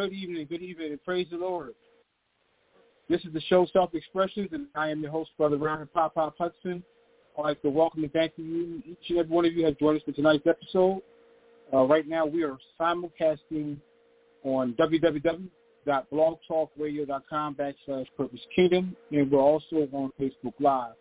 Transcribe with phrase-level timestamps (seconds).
[0.00, 1.74] Good evening, good evening, and praise the Lord.
[3.10, 6.82] This is the show Self-Expressions, and I am your host, Brother Robert Pop Pop Hudson.
[7.36, 8.82] I'd like to welcome and thank you.
[8.86, 11.02] Each and every one of you has joined us for tonight's episode.
[11.70, 13.76] Uh, right now, we are simulcasting
[14.42, 20.94] on www.blogtalkradio.com backslash Purpose Kingdom, and we're also on Facebook Live.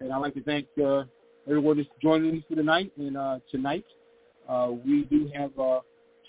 [0.00, 1.04] And I'd like to thank uh,
[1.48, 2.92] everyone that's joining us for tonight.
[2.98, 3.86] And uh, tonight,
[4.46, 5.80] uh, we do have a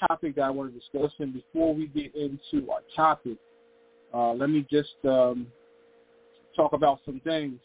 [0.08, 1.12] topic that I want to discuss.
[1.20, 3.38] And before we get into our topic,
[4.14, 5.48] uh, let me just um,
[6.56, 7.60] talk about some things.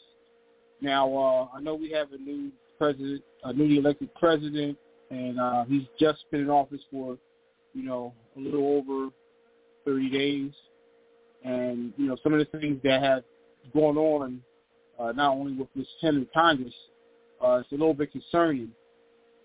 [0.80, 4.78] Now, uh, I know we have a new president, a newly elected president,
[5.11, 7.18] and uh, he's just been in office for,
[7.74, 9.11] you know, a little over
[9.84, 10.52] 30 days.
[11.44, 13.24] And, you know, some of the things that have
[13.74, 14.42] gone on,
[14.98, 16.74] uh, not only with this in Congress,
[17.44, 18.70] uh, it's a little bit concerning.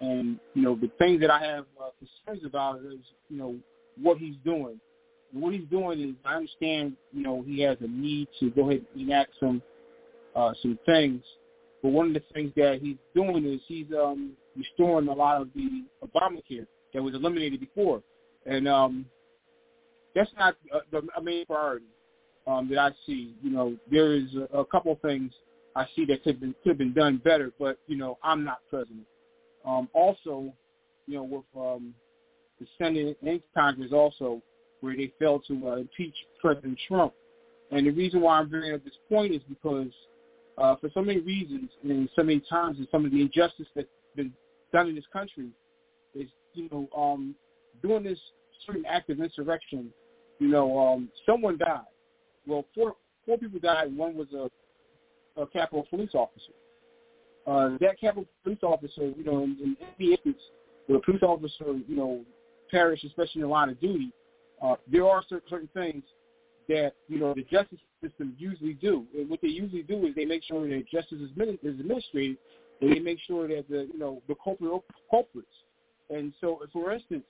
[0.06, 3.56] And, you know, the things that I have uh, concerns about is, you know,
[4.02, 4.80] what he's doing
[5.36, 8.86] what he's doing is I understand, you know, he has a need to go ahead
[8.94, 9.62] and enact some
[10.36, 11.22] uh, some things.
[11.82, 15.50] But one of the things that he's doing is he's um, restoring a lot of
[15.54, 18.02] the Obamacare that was eliminated before,
[18.46, 19.06] and um,
[20.16, 21.86] that's not uh, the main priority
[22.48, 23.36] um, that I see.
[23.42, 25.32] You know, there is a, a couple things
[25.76, 28.44] I see that could have been could have been done better, but you know, I'm
[28.44, 29.06] not president.
[29.66, 30.54] Um, also,
[31.08, 31.94] you know, with um,
[32.60, 34.42] the Senate and Congress also
[34.82, 37.14] where they failed to uh, impeach President Trump.
[37.72, 39.92] And the reason why I'm bringing up this point is because
[40.58, 43.88] uh, for so many reasons and so many times and some of the injustice that's
[44.16, 44.32] been
[44.72, 45.50] done in this country
[46.14, 47.36] is, you know, um,
[47.82, 48.20] doing this
[48.66, 49.90] certain act of insurrection,
[50.40, 51.82] you know, um, someone died.
[52.48, 52.96] Well, four
[53.26, 53.96] four people died.
[53.96, 56.54] One was a, a Capitol police officer.
[57.48, 60.42] Uh, that Capitol police officer, you know, in, in instance
[60.88, 62.22] where a police officer, you know,
[62.72, 64.12] perish, especially in line of duty,
[64.62, 66.04] uh, there are certain, certain things
[66.68, 69.06] that you know the justice system usually do.
[69.16, 71.30] And what they usually do is they make sure that justice is,
[71.64, 72.38] is administrated,
[72.82, 75.48] and they make sure that the you know the culprit culprits.
[76.10, 77.26] And so, for instance,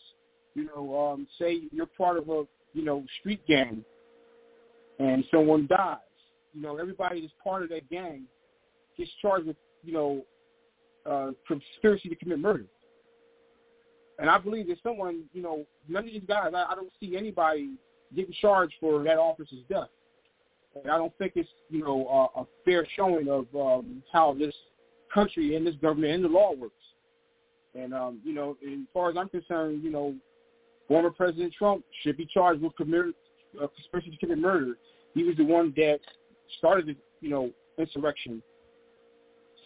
[0.53, 2.43] you know, um, say you're part of a
[2.73, 3.83] you know street gang,
[4.99, 5.97] and someone dies.
[6.53, 8.23] You know, everybody that's part of that gang
[8.97, 10.25] gets charged with you know
[11.09, 12.65] uh, conspiracy to commit murder.
[14.17, 17.17] And I believe that someone, you know, none of these guys, I, I don't see
[17.17, 17.71] anybody
[18.15, 19.89] getting charged for that officer's death.
[20.75, 24.53] And I don't think it's, you know, a, a fair showing of um, how this
[25.13, 26.75] country and this government and the law works.
[27.73, 30.15] And, um, you know, as far as I'm concerned, you know,
[30.87, 33.13] former President Trump should be charged with commit,
[33.61, 34.77] uh, conspiracy to commit murder.
[35.13, 35.99] He was the one that
[36.57, 38.41] started the, you know, insurrection.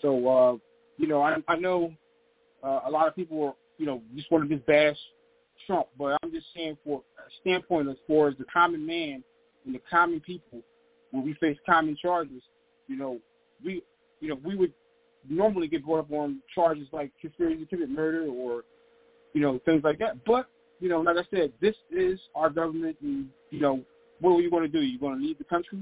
[0.02, 0.58] So, uh,
[0.98, 1.94] you know, I, I know
[2.64, 4.98] uh, a lot of people were you know, just want to just bash
[5.66, 5.88] Trump.
[5.98, 9.24] But I'm just saying for a standpoint as far as the common man
[9.66, 10.60] and the common people,
[11.12, 12.44] when we face common charges,
[12.88, 13.18] you know,
[13.66, 13.82] we,
[14.20, 14.74] you know, we would
[15.28, 18.64] normally get brought up on charges like conspiracy to commit murder or,
[19.34, 20.24] you know, things like that.
[20.26, 20.48] But,
[20.80, 23.82] you know, like I said, this is our government and, you know,
[24.20, 24.82] what are you going to do?
[24.82, 25.80] You're going to leave the country?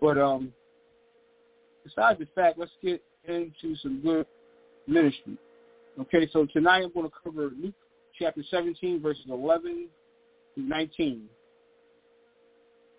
[0.00, 0.52] But um,
[1.84, 4.26] besides the fact, let's get into some good
[4.86, 5.36] ministry.
[6.00, 7.74] Okay, so tonight I'm going to cover Luke
[8.18, 9.88] chapter 17, verses 11
[10.54, 11.24] through 19.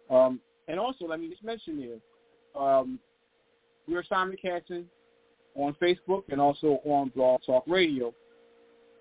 [0.10, 3.00] Um, and also, let me just mention here, um,
[3.88, 4.86] we're simulcasting
[5.56, 8.14] on Facebook and also on Blog Talk Radio.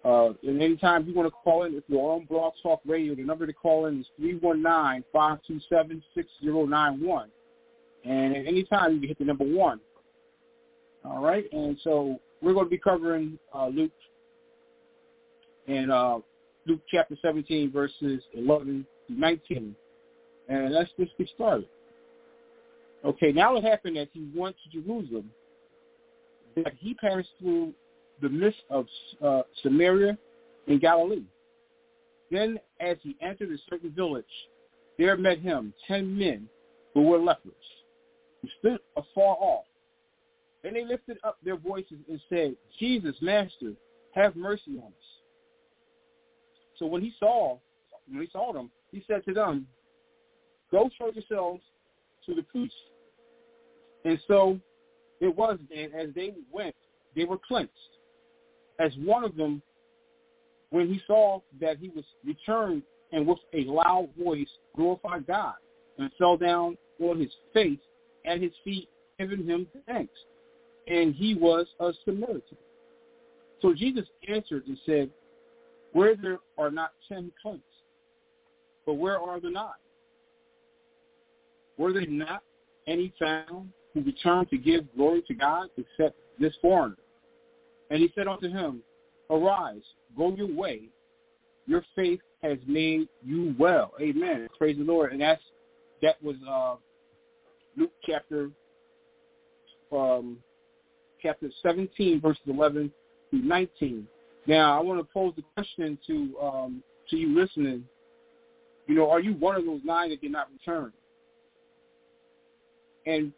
[0.04, 3.22] Uh, and anytime you want to call in, if you're on Blog Talk Radio, the
[3.22, 4.06] number to call in is
[5.14, 7.26] 319-527-6091.
[8.04, 9.78] And at any time, you can hit the number one.
[11.04, 13.90] All right, and so we're going to be covering uh, Luke
[15.66, 16.18] and uh,
[16.66, 19.74] Luke chapter 17, verses 11 to 19.
[20.48, 21.66] And let's just get started.
[23.04, 25.30] Okay, now it happened that he went to Jerusalem,
[26.56, 27.72] that he passed through
[28.20, 28.86] the midst of
[29.24, 30.16] uh, Samaria
[30.68, 31.24] and Galilee.
[32.30, 34.24] Then as he entered a certain village,
[34.98, 36.48] there met him ten men
[36.94, 37.52] who were lepers,
[38.40, 39.64] who stood afar off.
[40.64, 43.72] And they lifted up their voices and said, Jesus, Master,
[44.14, 45.12] have mercy on us.
[46.78, 47.58] So when he saw,
[48.08, 49.66] when he saw them, he said to them,
[50.70, 51.62] Go show yourselves
[52.26, 52.74] to the priest.
[54.04, 54.58] And so
[55.20, 56.74] it was then, as they went,
[57.14, 57.70] they were cleansed.
[58.80, 59.62] As one of them,
[60.70, 62.82] when he saw that he was returned
[63.12, 65.54] and with a loud voice glorified God
[65.98, 67.78] and fell down on his face
[68.26, 68.88] at his feet,
[69.18, 70.12] giving him thanks.
[70.86, 72.56] And he was a Samaritan.
[73.60, 75.10] So Jesus answered and said,
[75.92, 77.62] Where there are not ten cleansed,
[78.84, 79.70] but where are the nine?
[81.78, 82.42] Were there not
[82.86, 86.96] any found who returned to give glory to God except this foreigner?
[87.90, 88.82] And he said unto him,
[89.30, 89.82] Arise,
[90.16, 90.88] go your way.
[91.66, 93.92] Your faith has made you well.
[94.00, 94.48] Amen.
[94.58, 95.12] Praise the Lord.
[95.12, 95.42] And that's
[96.02, 96.74] that was uh,
[97.76, 98.50] Luke chapter
[99.92, 100.38] um,
[101.22, 102.90] chapter 17, verses 11
[103.30, 104.06] through 19.
[104.46, 107.84] Now, I want to pose the question to um, to you listening.
[108.86, 110.92] You know, are you one of those nine that did not return?
[113.06, 113.32] And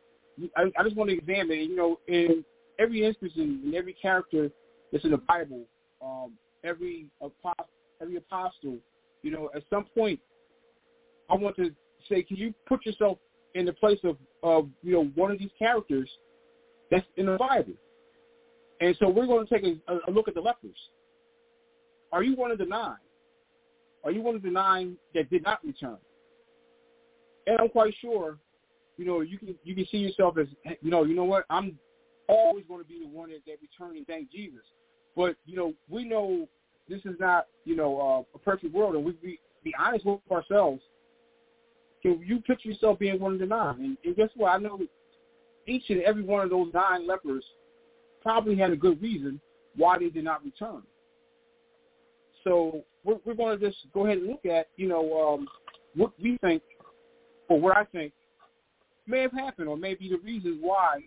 [0.56, 2.44] I, I just want to examine, you know, in
[2.78, 4.50] every instance, in, in every character
[4.90, 5.64] that's in the Bible,
[6.02, 6.32] um,
[6.64, 7.68] every apostle,
[8.00, 8.78] every apostle,
[9.22, 10.18] you know, at some point,
[11.30, 11.70] I want to
[12.08, 13.18] say, can you put yourself
[13.54, 16.10] in the place of, of you know, one of these characters
[16.94, 17.74] that's in the Bible?
[18.80, 20.76] And so we're going to take a, a look at the lepers.
[22.12, 22.96] Are you one of the nine?
[24.04, 25.96] Are you one of the nine that did not return?
[27.46, 28.38] And I'm quite sure
[28.96, 30.46] you know, you can you can see yourself as
[30.80, 31.78] you know, you know what, I'm
[32.28, 34.62] always going to be the one that, that return and thank Jesus.
[35.16, 36.48] But you know, we know
[36.88, 40.20] this is not you know uh, a perfect world, and we be be honest with
[40.30, 40.82] ourselves.
[42.02, 43.76] Can you picture yourself being one of the nine?
[43.80, 44.50] And, and guess what?
[44.50, 44.78] I know
[45.66, 47.44] each and every one of those nine lepers
[48.22, 49.40] probably had a good reason
[49.76, 50.82] why they did not return.
[52.42, 55.48] So we're, we're going to just go ahead and look at, you know, um,
[55.94, 56.62] what we think,
[57.48, 58.12] or what I think
[59.06, 61.00] may have happened or maybe the reasons why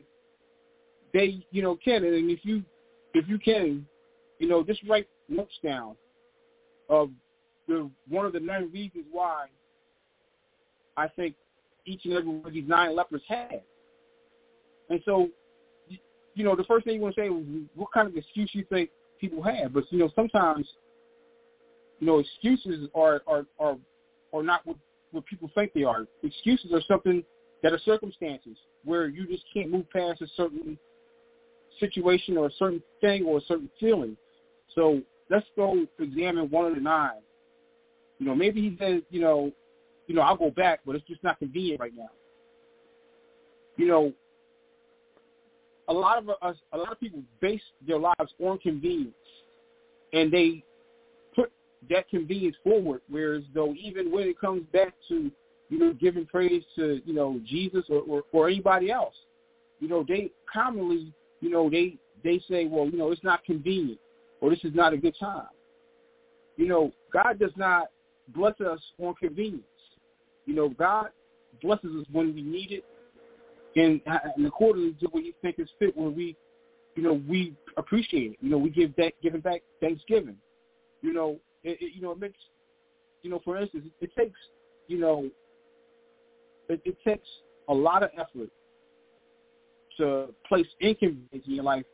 [1.14, 2.04] they, you know, can.
[2.04, 2.64] And if you,
[3.14, 3.86] if you can,
[4.40, 5.96] you know, just write notes down
[6.90, 7.10] of
[7.68, 9.48] the one of the nine reasons why
[10.96, 11.36] I think
[11.86, 13.62] each and every one of these nine lepers had.
[14.90, 15.30] And so,
[16.36, 18.66] you know, the first thing you want to say is what kind of excuse you
[18.70, 18.90] think
[19.20, 19.74] people have.
[19.74, 20.68] But you know, sometimes,
[22.00, 23.78] you know, excuses are are are,
[24.34, 24.78] are not what
[25.12, 26.06] what people think they are.
[26.24, 27.24] Excuses are something
[27.64, 30.78] that are circumstances where you just can't move past a certain
[31.80, 34.16] situation or a certain thing or a certain feeling.
[34.76, 37.22] So let's go examine one of the nine.
[38.20, 39.52] You know, maybe he says, you know,
[40.08, 42.10] you know, I'll go back, but it's just not convenient right now.
[43.76, 44.14] You know,
[45.88, 49.14] a lot of us, a lot of people base their lives on convenience,
[50.14, 50.64] and they
[51.36, 51.52] put
[51.90, 53.02] that convenience forward.
[53.10, 55.32] Whereas though, even when it comes back to
[55.70, 59.16] you know, giving praise to, you know, Jesus or, or, or anybody else.
[59.80, 64.00] You know, they commonly, you know, they, they say, well, you know, it's not convenient
[64.42, 65.48] or this is not a good time.
[66.56, 67.88] You know, God does not
[68.30, 69.64] bless us on convenience.
[70.46, 71.10] You know, God
[71.62, 72.86] blesses us when we need it
[73.78, 74.02] and,
[74.36, 76.36] and accordingly to what you think is fit when we,
[76.96, 78.38] you know, we appreciate it.
[78.42, 80.38] You know, we give back, giving back Thanksgiving.
[81.02, 82.40] You know, it, it, you know, it makes,
[83.22, 84.40] you know, for instance, it, it takes,
[84.88, 85.30] you know,
[86.70, 87.28] it, it takes
[87.70, 88.50] a lot of effort
[89.98, 91.86] to place inconvenience in your life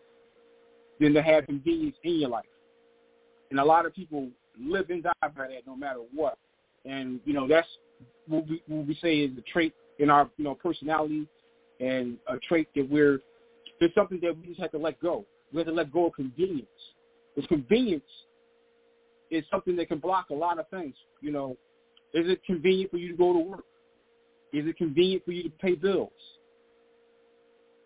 [1.00, 2.46] than to have convenience in your life.
[3.52, 6.38] And a lot of people live and die by that no matter what.
[6.86, 7.68] And, you know, that's
[8.28, 11.28] what we, what we say is the trait in our, you know, personality
[11.80, 13.20] and a trait that we're,
[13.80, 15.26] it's something that we just have to let go.
[15.52, 16.68] We have to let go of convenience.
[17.36, 18.04] Because convenience
[19.32, 20.96] is something that can block a lot of things.
[21.22, 21.58] You know,
[22.14, 23.66] is it convenient for you to go to work?
[24.54, 26.12] Is it convenient for you to pay bills?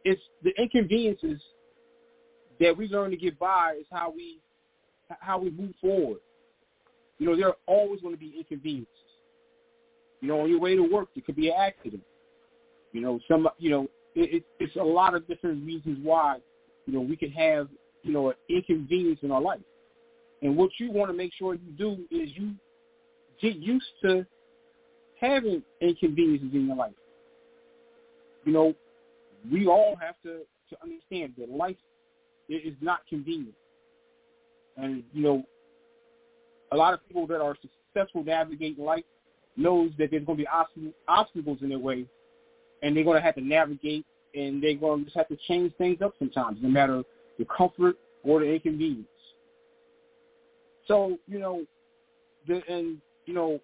[0.03, 1.41] It's the inconveniences
[2.59, 4.39] that we learn to get by is how we
[5.19, 6.19] how we move forward.
[7.17, 8.93] You know, there are always going to be inconveniences.
[10.21, 12.03] You know, on your way to work, there could be an accident.
[12.97, 13.83] You know, some you know,
[14.15, 16.39] it, it, it's a lot of different reasons why
[16.87, 17.67] you know we can have
[18.01, 19.59] you know an inconvenience in our life.
[20.41, 22.55] And what you want to make sure you do is you
[23.39, 24.25] get used to
[25.21, 26.93] having inconveniences in your life.
[28.45, 28.73] You know,
[29.51, 30.39] we all have to,
[30.71, 31.75] to understand that life
[32.49, 33.53] is not convenient.
[34.75, 35.43] And, you know,
[36.71, 39.03] a lot of people that are successful navigating life,
[39.57, 42.05] knows that there's going to be obstacles in their way,
[42.81, 44.05] and they're going to have to navigate,
[44.35, 47.03] and they're going to just have to change things up sometimes, no matter
[47.37, 49.07] the comfort or the inconvenience.
[50.87, 51.65] So you know,
[52.47, 53.59] the, and you know,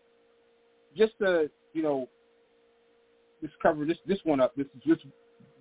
[0.95, 2.07] just to you know,
[3.41, 4.55] just cover this this one up.
[4.55, 5.01] This is just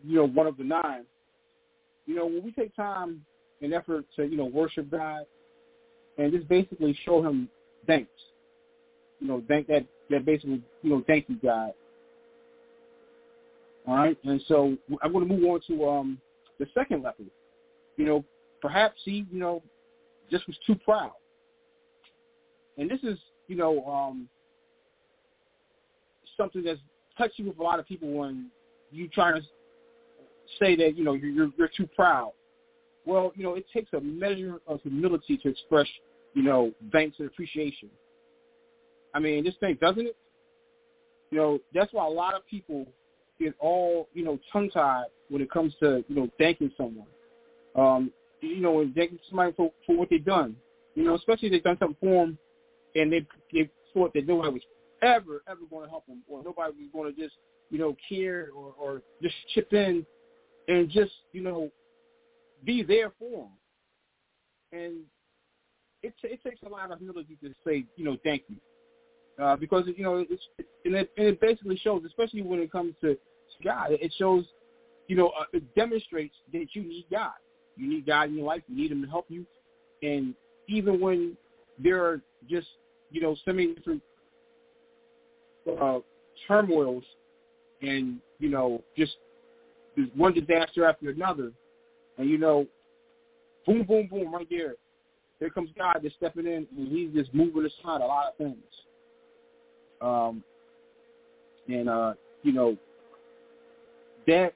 [0.04, 1.04] you know one of the nine.
[2.06, 3.24] You know, when we take time
[3.60, 5.24] and effort to you know worship God
[6.18, 7.48] and just basically show Him
[7.86, 8.10] thanks.
[9.20, 11.72] You know, thank that that basically you know thank you God.
[13.86, 16.18] All right, and so I'm going to move on to um
[16.58, 17.24] the second leper.
[17.96, 18.24] You know,
[18.60, 19.62] perhaps he you know
[20.30, 21.12] just was too proud.
[22.78, 24.28] And this is you know um
[26.36, 26.80] something that's
[27.18, 28.50] touchy with a lot of people when
[28.90, 29.46] you trying to
[30.60, 32.32] say that you know you're you're too proud.
[33.04, 35.88] Well, you know it takes a measure of humility to express
[36.34, 37.90] you know thanks and appreciation.
[39.14, 40.16] I mean, this thing doesn't it?
[41.30, 42.86] You know that's why a lot of people
[43.44, 47.06] get all you know tongue tied when it comes to you know thanking someone.
[47.74, 50.56] Um, you know, and thanking somebody for for what they've done.
[50.94, 52.38] You know, especially if they've done something for them
[52.94, 54.62] and they they thought that nobody was
[55.02, 57.34] ever, ever going to help them, or nobody was going to just,
[57.70, 60.06] you know, care or, or just chip in
[60.68, 61.70] and just, you know,
[62.64, 63.48] be there for
[64.72, 64.80] them.
[64.80, 65.00] And
[66.02, 68.56] it, it takes a lot of humility to say, you know, thank you.
[69.42, 70.42] Uh, because, you know, it's,
[70.84, 73.16] and it, and it basically shows, especially when it comes to
[73.64, 74.44] God, it shows,
[75.08, 77.32] you know, uh, it demonstrates that you need God.
[77.76, 78.62] You need God in your life.
[78.68, 79.46] You need him to help you.
[80.02, 80.34] And
[80.68, 81.36] even when
[81.78, 82.68] there are just,
[83.10, 84.02] you know, so many different
[85.80, 85.98] uh,
[86.46, 87.04] turmoils
[87.82, 89.16] and you know just
[90.16, 91.52] one disaster after another,
[92.18, 92.66] and you know,
[93.66, 94.74] boom, boom, boom, right there.
[95.38, 98.56] There comes God just stepping in, and he's just moving aside a lot of things.
[100.00, 100.42] Um,
[101.68, 102.76] and uh, you know,
[104.26, 104.54] that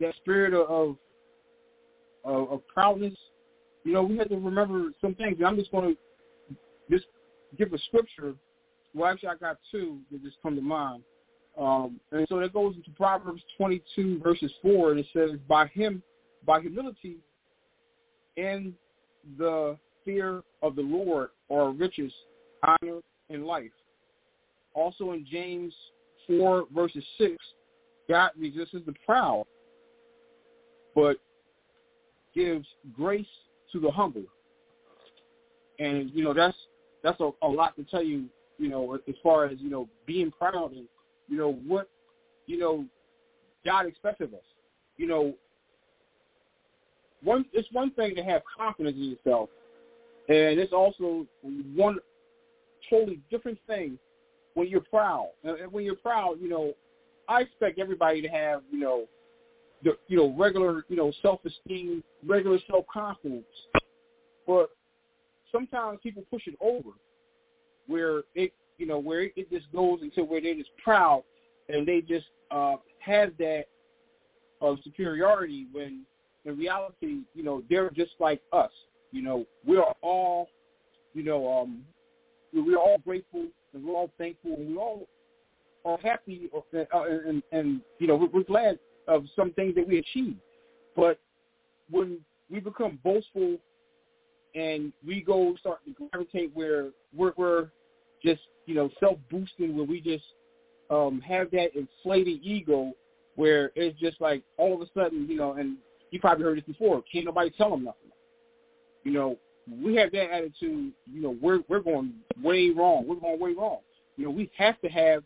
[0.00, 0.96] that spirit of
[2.24, 3.14] of, of proudness,
[3.84, 5.38] you know, we have to remember some things.
[5.44, 6.56] I'm just going to
[6.90, 7.06] just
[7.56, 8.34] give a scripture
[8.96, 11.02] well, actually, I got two that just come to mind.
[11.58, 16.02] Um, and so that goes into Proverbs 22, verses 4, and it says, by him,
[16.46, 17.16] by humility
[18.38, 18.72] and
[19.38, 22.12] the fear of the Lord are riches,
[22.62, 23.70] honor, and life.
[24.72, 25.74] Also in James
[26.26, 27.34] 4, verses 6,
[28.08, 29.46] God resists the proud,
[30.94, 31.16] but
[32.34, 33.26] gives grace
[33.72, 34.24] to the humble.
[35.78, 36.56] And, you know, that's
[37.02, 38.26] that's a, a lot to tell you
[38.58, 40.86] you know, as far as, you know, being proud and,
[41.28, 41.88] you know, what,
[42.46, 42.84] you know,
[43.64, 44.40] God expects of us.
[44.96, 45.34] You know,
[47.22, 49.50] one it's one thing to have confidence in yourself,
[50.28, 51.26] and it's also
[51.74, 51.98] one
[52.88, 53.98] totally different thing
[54.54, 55.30] when you're proud.
[55.44, 56.72] And when you're proud, you know,
[57.28, 59.04] I expect everybody to have, you know,
[59.82, 63.44] the you know regular you know self esteem, regular self confidence,
[64.46, 64.70] but
[65.52, 66.90] sometimes people push it over
[67.86, 71.22] where it you know where it just goes into where they're just proud
[71.68, 73.64] and they just uh, have that
[74.60, 76.02] of superiority when
[76.44, 78.70] in reality you know they're just like us.
[79.12, 80.48] You know we are all
[81.14, 81.82] you know um,
[82.52, 85.06] we're all grateful and we're all thankful and we all
[86.02, 88.78] happy uh, and, and, you know we're glad
[89.08, 90.36] of some things that we achieve.
[90.96, 91.18] But
[91.90, 92.18] when
[92.50, 93.56] we become boastful
[94.54, 97.68] and we go start to gravitate where we're, we're
[98.22, 100.24] just you know self boosting where we just
[100.90, 102.92] um have that inflated ego
[103.36, 105.76] where it's just like all of a sudden you know and
[106.10, 108.10] you probably heard this before can't nobody tell them nothing.
[109.04, 109.36] You know
[109.82, 113.06] we have that attitude you know we're we're going way wrong.
[113.06, 113.78] We're going way wrong.
[114.16, 115.22] You know we have to have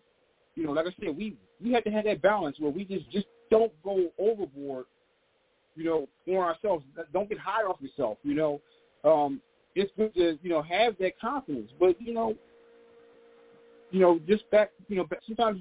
[0.55, 3.11] you know like i said we we have to have that balance where we just
[3.11, 4.87] just don't go overboard
[5.77, 6.85] you know on ourselves.
[7.13, 8.61] Don't get high off yourself you know.
[9.05, 9.41] Um
[9.75, 11.71] it's good to you know have that confidence.
[11.79, 12.37] But you know
[13.91, 15.61] you know, just back, you know, sometimes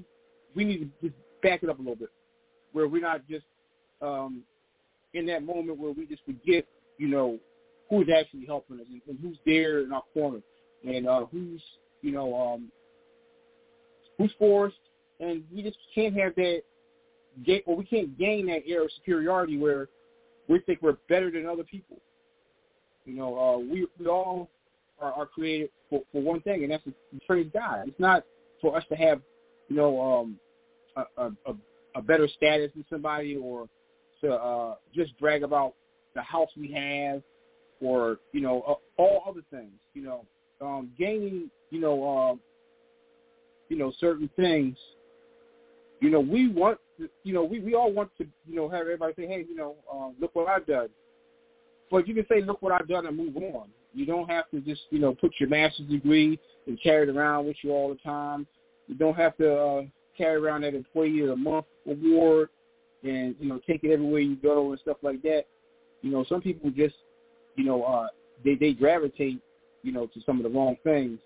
[0.54, 2.10] we need to just back it up a little bit,
[2.72, 3.44] where we're not just
[4.00, 4.42] um,
[5.14, 6.64] in that moment where we just forget,
[6.98, 7.38] you know,
[7.88, 10.38] who's actually helping us and, and who's there in our corner
[10.84, 11.60] and uh, who's,
[12.02, 12.70] you know, um,
[14.20, 14.72] who's for us,
[15.18, 16.62] and we just can't have that,
[17.44, 19.88] get, or we can't gain that air of superiority where
[20.48, 21.96] we think we're better than other people.
[23.06, 24.50] You know, uh, we we all
[25.00, 26.92] are, are created for, for one thing, and that's to
[27.26, 27.88] praise God.
[27.88, 28.24] It's not
[28.60, 29.22] for us to have,
[29.68, 30.36] you know, um,
[31.16, 31.54] a, a,
[31.94, 33.68] a better status than somebody or
[34.20, 35.74] to uh, just brag about
[36.14, 37.22] the house we have
[37.80, 40.26] or, you know, uh, all other things, you know.
[40.60, 42.34] Um, gaining, you know, uh,
[43.70, 44.76] you know, certain things,
[46.00, 46.78] you know, we want,
[47.22, 49.76] you know, we, we all want to, you know, have everybody say, hey, you know,
[49.90, 50.88] uh, look what I've done.
[51.90, 53.68] But you can say, look what I've done and move on.
[53.94, 57.46] You don't have to just, you know, put your master's degree and carry it around
[57.46, 58.46] with you all the time.
[58.88, 59.82] You don't have to uh,
[60.18, 62.48] carry around that Employee of the Month award
[63.02, 65.44] and, you know, take it everywhere you go and stuff like that.
[66.02, 66.94] You know, some people just,
[67.56, 68.08] you know, uh,
[68.44, 69.40] they, they gravitate,
[69.82, 71.18] you know, to some of the wrong things.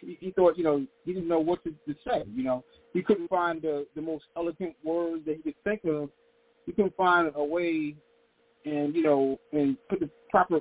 [0.00, 2.24] he, he thought, you know, he didn't know what to, to say.
[2.34, 6.10] You know, he couldn't find the the most eloquent words that he could think of.
[6.66, 7.94] He couldn't find a way,
[8.64, 10.60] and you know, and put the proper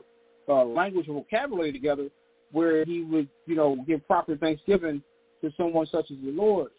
[0.50, 2.10] uh, language and vocabulary together
[2.52, 5.02] where he would, you know, give proper thanksgiving
[5.42, 6.72] to someone such as the Lord.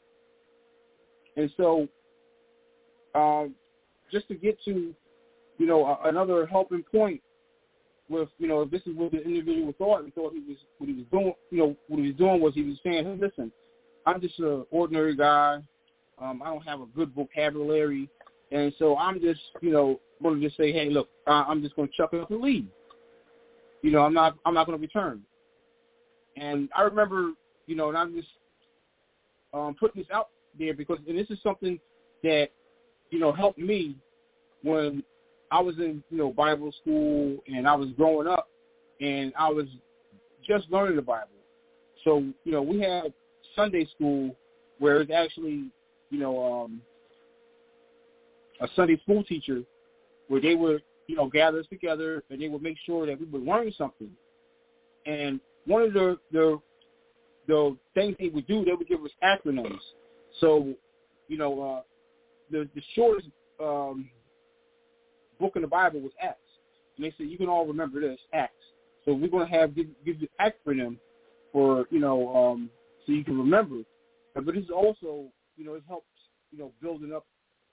[1.36, 1.88] And so,
[3.14, 3.54] um,
[4.10, 4.94] just to get to
[5.60, 7.20] you know, another helping point
[8.08, 10.88] with, you know, if this is what the individual thought and thought he was what
[10.88, 13.52] he was doing, you know, what he was doing was he was saying, hey, listen,
[14.06, 15.58] I'm just an ordinary guy.
[16.18, 18.08] Um, I don't have a good vocabulary,
[18.50, 21.88] and so I'm just, you know, going to just say, hey, look, I'm just going
[21.88, 22.66] to chuck it up and leave.
[23.82, 25.22] You know, I'm not, I'm not going to return.
[26.36, 27.32] And I remember,
[27.66, 28.28] you know, and I'm just
[29.52, 31.78] um, putting this out there because, and this is something
[32.22, 32.48] that,
[33.10, 33.96] you know, helped me
[34.62, 35.02] when
[35.50, 38.48] I was in, you know, Bible school and I was growing up
[39.00, 39.66] and I was
[40.46, 41.28] just learning the Bible.
[42.04, 43.12] So, you know, we had
[43.56, 44.36] Sunday school
[44.78, 45.70] where it's actually,
[46.10, 46.80] you know, um,
[48.60, 49.62] a Sunday school teacher
[50.28, 53.26] where they would, you know, gather us together and they would make sure that we
[53.26, 54.10] would learn something.
[55.06, 56.60] And one of the the
[57.48, 59.80] the things they would do, they would give us acronyms.
[60.38, 60.72] So,
[61.26, 61.82] you know, uh,
[62.52, 63.26] the the shortest
[63.60, 64.08] um,
[65.40, 66.38] book in the Bible was Acts.
[66.96, 68.54] And they said, you can all remember this, Acts.
[69.04, 70.96] So we're going to have, give, give you acronym
[71.52, 72.70] for, you know, um,
[73.04, 73.78] so you can remember.
[74.34, 75.24] But this also,
[75.56, 76.06] you know, it helps,
[76.52, 77.26] you know, building up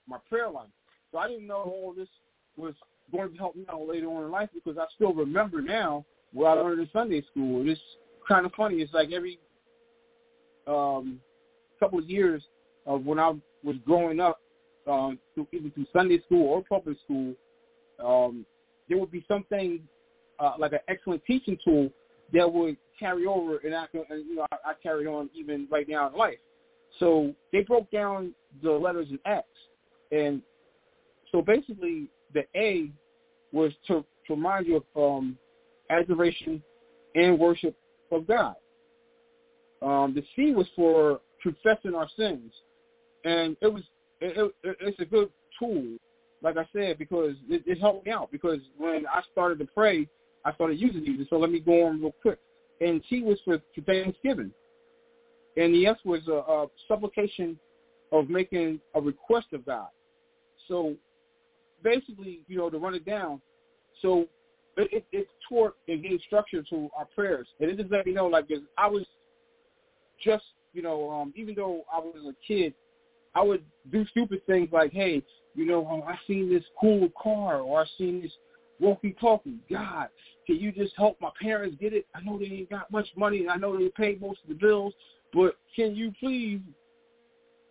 [0.08, 0.68] my prayer life.
[1.12, 2.08] So I didn't know all this
[2.56, 2.74] was
[3.12, 6.58] going to help me out later on in life because I still remember now what
[6.58, 7.68] I learned in Sunday school.
[7.68, 7.80] It's
[8.26, 8.76] kind of funny.
[8.76, 9.38] It's like every
[10.66, 11.20] um,
[11.80, 12.42] couple of years
[12.86, 13.32] of when I
[13.64, 14.40] was growing up,
[14.86, 17.34] um, through, either through Sunday school or public school,
[18.02, 18.46] um,
[18.88, 19.80] there would be something
[20.40, 21.90] uh, like an excellent teaching tool
[22.32, 25.66] that would carry over, and I can, and, you know, I, I carry on even
[25.70, 26.38] right now in life.
[26.98, 29.46] So they broke down the letters in Acts,
[30.10, 30.42] and
[31.30, 32.90] so basically the A
[33.52, 35.38] was to, to remind you of um,
[35.90, 36.62] adoration
[37.14, 37.76] and worship
[38.12, 38.54] of God.
[39.80, 42.52] Um, the C was for confessing our sins,
[43.24, 43.82] and it was
[44.20, 45.98] it, it, it's a good tool
[46.42, 48.30] like I said, because it, it helped me out.
[48.30, 50.08] Because when I started to pray,
[50.44, 51.26] I started using these.
[51.30, 52.38] So let me go on real quick.
[52.80, 54.52] And T was for, for Thanksgiving.
[55.56, 57.58] And the S was a, a supplication
[58.12, 59.88] of making a request of God.
[60.68, 60.94] So
[61.82, 63.40] basically, you know, to run it down,
[64.02, 64.26] so
[64.76, 67.48] it, it, it taught and gave structure to our prayers.
[67.60, 69.04] And it just let me know, like, I was
[70.22, 72.74] just, you know, um, even though I was a kid,
[73.34, 75.22] I would do stupid things like, hey,
[75.54, 78.32] you know, oh, I seen this cool car or I seen this
[78.80, 79.58] walkie-talkie.
[79.70, 80.08] God,
[80.46, 82.06] can you just help my parents get it?
[82.14, 84.54] I know they ain't got much money and I know they pay most of the
[84.54, 84.94] bills,
[85.32, 86.60] but can you please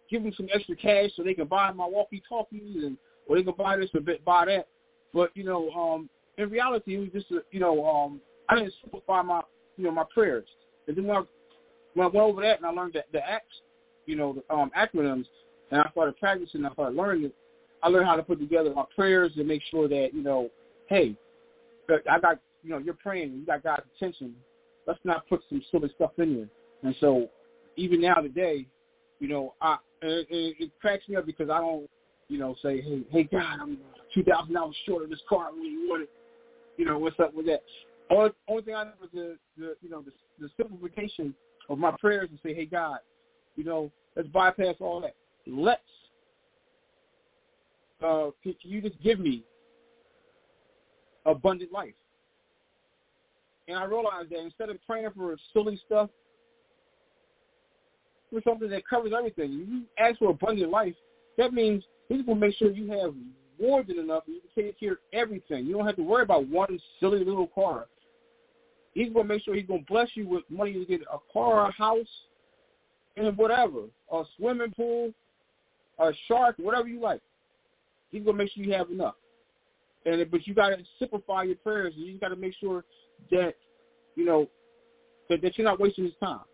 [0.09, 3.53] give them some extra cash so they can buy my walkie-talkies and or they can
[3.57, 4.67] buy this or buy that.
[5.13, 8.73] But you know, um, in reality, it was just a, you know, um, I didn't
[8.81, 9.41] simplify my
[9.77, 10.47] you know, my prayers.
[10.87, 11.21] And then when I,
[11.93, 13.61] when I went over that and I learned the, the acts,
[14.05, 15.25] you know, the um, acronyms,
[15.71, 17.31] and I started practicing, I started learning
[17.83, 20.49] I learned how to put together my prayers and make sure that, you know,
[20.87, 21.15] hey,
[22.09, 24.33] I got, you know, you're praying, you got God's attention.
[24.87, 26.47] Let's not put some silly stuff in there.
[26.83, 27.29] And so
[27.75, 28.65] even now today,
[29.19, 31.87] you know, I it, it cracks me up because I don't,
[32.29, 33.77] you know, say, hey, hey, God, I'm
[34.13, 35.49] two thousand dollars short of this car.
[35.51, 36.09] Do you want it?
[36.77, 37.63] You know, what's up with that?
[38.09, 41.33] Only, only thing I know is the, the you know, the, the simplification
[41.69, 42.99] of my prayers and say, hey, God,
[43.55, 45.15] you know, let's bypass all that.
[45.45, 45.81] Let's
[48.03, 49.43] uh, can, can you just give me
[51.25, 51.93] abundant life?
[53.67, 56.09] And I realized that instead of praying for silly stuff,
[58.31, 60.95] for something that covers everything, you ask for abundant life,
[61.37, 63.13] that means he's going to make sure you have
[63.59, 65.65] more than enough and you can take care of everything.
[65.65, 67.87] You don't have to worry about one silly little car.
[68.93, 71.17] He's going to make sure he's going to bless you with money to get a
[71.31, 72.07] car, a house,
[73.15, 75.11] and whatever, a swimming pool,
[75.99, 77.21] a shark, whatever you like.
[78.11, 79.15] He's going to make sure you have enough.
[80.05, 81.93] And but you got to simplify your prayers.
[81.95, 82.85] And you got to make sure
[83.31, 83.55] that
[84.15, 84.47] you know
[85.29, 86.45] that, that you're not wasting his time.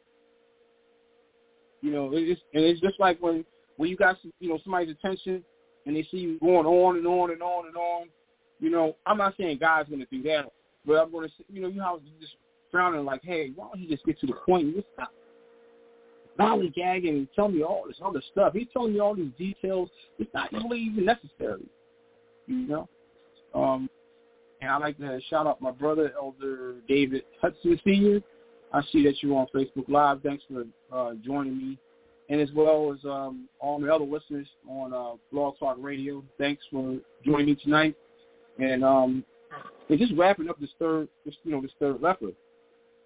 [1.82, 3.46] You know, it's and it's just like when
[3.78, 5.44] when you got you know somebody's attention
[5.86, 8.08] and they see you going on and on and on and on.
[8.60, 10.52] You know, I'm not saying God's going to do that,
[10.86, 12.36] but I'm going to you know you know just
[12.72, 14.76] frowning like, hey, why don't you just get to the point?
[14.76, 15.12] Just stop
[16.40, 18.54] lollygagging and telling me all this other stuff.
[18.54, 19.90] He's telling me all these details.
[20.18, 21.66] It's not really even necessary.
[22.48, 22.90] You know.
[23.54, 23.90] Um,
[24.62, 28.22] and I'd like to shout out my brother, Elder David Hudson Sr.
[28.74, 30.22] I see that you're on Facebook Live.
[30.24, 31.78] Thanks for uh, joining me.
[32.30, 36.64] And as well as um, all my other listeners on uh, Blog Talk Radio, thanks
[36.72, 37.96] for joining me tonight.
[38.60, 39.26] And um,
[39.90, 42.36] and just wrapping up this third, this, you know, this third leopard.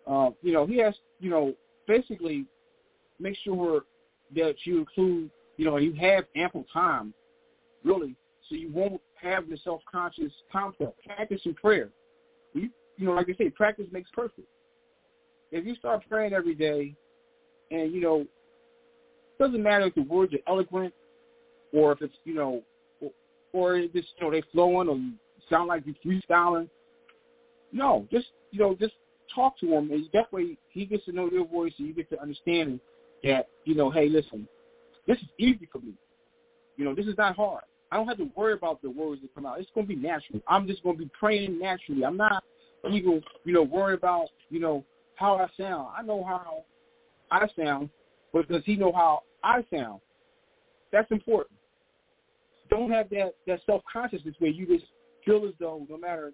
[0.06, 1.54] Uh, you know, he has, you know,
[1.88, 2.46] basically
[3.20, 3.82] make sure
[4.36, 7.14] that you include, you know, you have ample time,
[7.84, 8.16] really,
[8.48, 11.04] so you won't have the self-conscious concept.
[11.04, 11.90] Practice in prayer.
[12.54, 14.48] You, you know, like I say, practice makes perfect.
[15.52, 16.94] If you start praying every day,
[17.72, 18.26] and you know,
[19.40, 20.94] doesn't matter if the words are eloquent,
[21.74, 22.62] or if it's you know,
[23.02, 23.12] or,
[23.54, 25.00] or just you know they flowing, or
[25.50, 26.70] sound like you're freestyling.
[27.72, 28.94] No, just you know, just
[29.34, 32.10] talk to him, and that way he gets to know your voice, and you get
[32.10, 32.80] to understand
[33.24, 34.48] that you know, hey, listen,
[35.08, 35.94] this is easy for me.
[36.78, 37.64] You know, this is not hard.
[37.92, 39.60] I don't have to worry about the words that come out.
[39.60, 40.42] It's going to be natural.
[40.48, 42.04] I'm just going to be praying naturally.
[42.04, 42.44] I'm not
[42.92, 44.84] even, you know, worry about, you know,
[45.16, 45.88] how I sound.
[45.98, 46.66] I know how
[47.32, 47.90] I sound,
[48.34, 50.02] but does he know how I sound?
[50.92, 51.58] That's important.
[52.70, 54.90] Don't have that, that self-consciousness where you just
[55.26, 56.34] feel as though no matter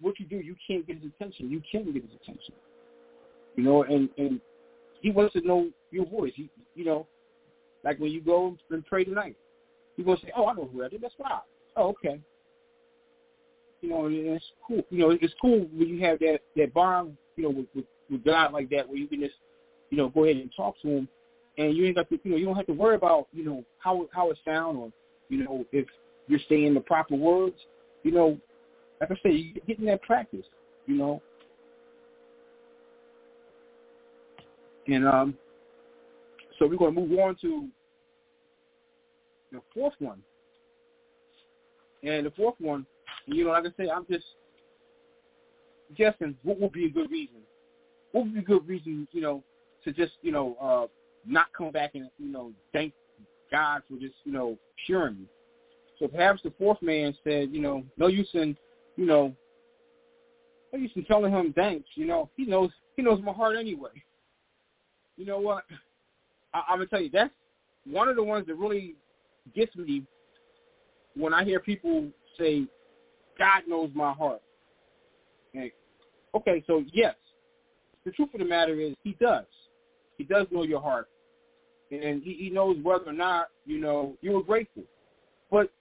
[0.00, 1.50] what you do, you can't get his attention.
[1.50, 2.54] You can get his attention.
[3.56, 4.40] You know, and, and
[5.00, 6.32] he wants to know your voice.
[6.34, 7.06] He, you know,
[7.84, 9.36] like when you go and pray tonight,
[9.96, 11.00] you're gonna say, "Oh, I know who that is.
[11.00, 11.42] That's Rob."
[11.76, 12.20] Oh, okay.
[13.80, 14.82] You know, it's cool.
[14.90, 18.24] You know, it's cool when you have that that bond, you know, with, with with
[18.24, 19.34] God like that, where you can just,
[19.90, 21.08] you know, go ahead and talk to him,
[21.60, 23.62] and you ain't got to, you know, you don't have to worry about, you know,
[23.78, 24.90] how how it sound or,
[25.28, 25.86] you know, if
[26.26, 27.56] you're saying the proper words.
[28.02, 28.38] You know,
[29.00, 30.46] like I say, you getting that practice.
[30.86, 31.22] You know,
[34.86, 35.34] and um,
[36.58, 37.68] so we're going to move on to
[39.52, 40.22] the fourth one.
[42.02, 42.86] And the fourth one,
[43.26, 44.24] you know, like I say, I'm just
[45.94, 47.42] guessing what would be a good reason.
[48.12, 49.44] What would be a good reason, you know,
[49.84, 50.86] to just, you know, uh,
[51.26, 52.92] not come back and, you know, thank
[53.50, 54.56] God for just, you know,
[54.86, 55.26] curing me.
[55.98, 58.56] So perhaps the fourth man said, you know, no use in,
[58.96, 59.34] you know,
[60.72, 61.88] no use in telling him thanks.
[61.94, 63.90] You know, he knows he knows my heart anyway.
[65.16, 65.64] You know what?
[66.54, 67.32] I, I'm gonna tell you that's
[67.84, 68.94] one of the ones that really
[69.54, 70.04] gets me
[71.16, 72.66] when I hear people say,
[73.38, 74.40] God knows my heart.
[75.54, 75.72] Okay,
[76.34, 77.14] okay so yes,
[78.04, 79.44] the truth of the matter is he does.
[80.20, 81.08] He does know your heart.
[81.90, 84.82] And he, he knows whether or not, you know, you were grateful.
[85.50, 85.72] But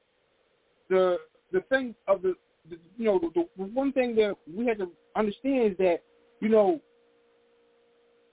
[0.89, 1.17] the
[1.51, 2.35] the thing of the,
[2.69, 6.03] the you know, the, the one thing that we had to understand is that,
[6.39, 6.79] you know,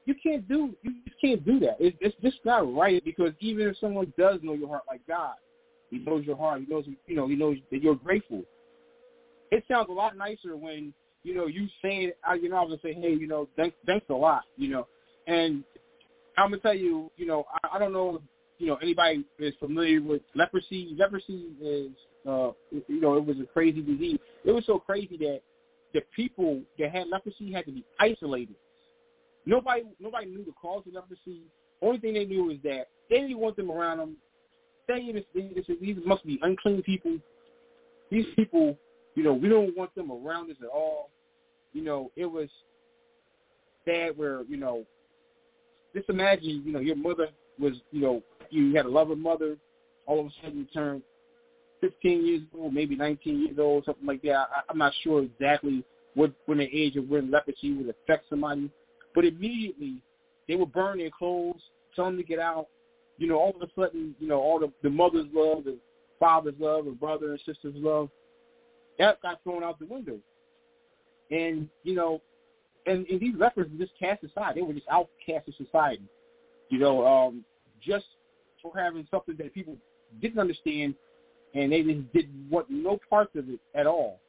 [0.04, 1.76] you can't do you just can't do that.
[1.80, 5.34] It's, it's just not right because even if someone does know your heart like God,
[5.90, 6.60] He knows your heart.
[6.60, 8.44] He knows you know He knows that you're grateful.
[9.50, 12.94] It sounds a lot nicer when you know you saying you know I was gonna
[12.94, 14.86] say hey you know thanks thanks a lot you know
[15.26, 15.64] and
[16.36, 18.22] I'm gonna tell you you know I, I don't know if,
[18.58, 20.94] you know anybody is familiar with leprosy.
[20.98, 21.90] Leprosy is
[22.26, 24.18] uh you know it was a crazy disease.
[24.44, 25.40] It was so crazy that
[25.94, 28.56] the people that had leprosy had to be isolated.
[29.44, 31.42] Nobody nobody knew the cause of leprosy.
[31.82, 34.16] Only thing they knew is that they didn't want them around them.
[34.88, 37.18] They, they, they these must be unclean people.
[38.10, 38.76] These people,
[39.14, 41.10] you know, we don't want them around us at all.
[41.72, 42.48] You know, it was
[43.84, 44.84] bad where, you know,
[45.96, 47.28] just imagine, you know, your mother
[47.58, 49.56] was, you know, you had a loving mother,
[50.06, 51.02] all of a sudden you turn
[51.80, 54.34] 15 years old, maybe 19 years old, something like that.
[54.34, 58.70] I, I'm not sure exactly what when the age of when leprosy would affect somebody,
[59.14, 59.96] but immediately
[60.48, 61.60] they would burn their clothes,
[61.94, 62.68] tell them to get out.
[63.18, 65.78] You know, all of a sudden, you know, all the, the mother's love, the
[66.20, 68.10] father's love, and brother and sister's love,
[68.98, 70.18] that got thrown out the window.
[71.30, 72.20] And you know,
[72.86, 74.56] and, and these lepers were just cast aside.
[74.56, 76.04] They were just outcast of society.
[76.68, 77.44] You know, um,
[77.80, 78.06] just
[78.62, 79.76] for having something that people
[80.20, 80.94] didn't understand
[81.54, 84.20] and they just didn't no parts of it at all.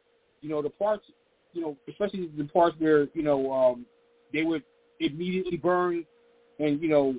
[0.41, 1.05] You know, the parts,
[1.53, 3.85] you know, especially the parts where you know um,
[4.33, 4.63] they would
[4.99, 6.05] immediately burn,
[6.59, 7.15] and you know,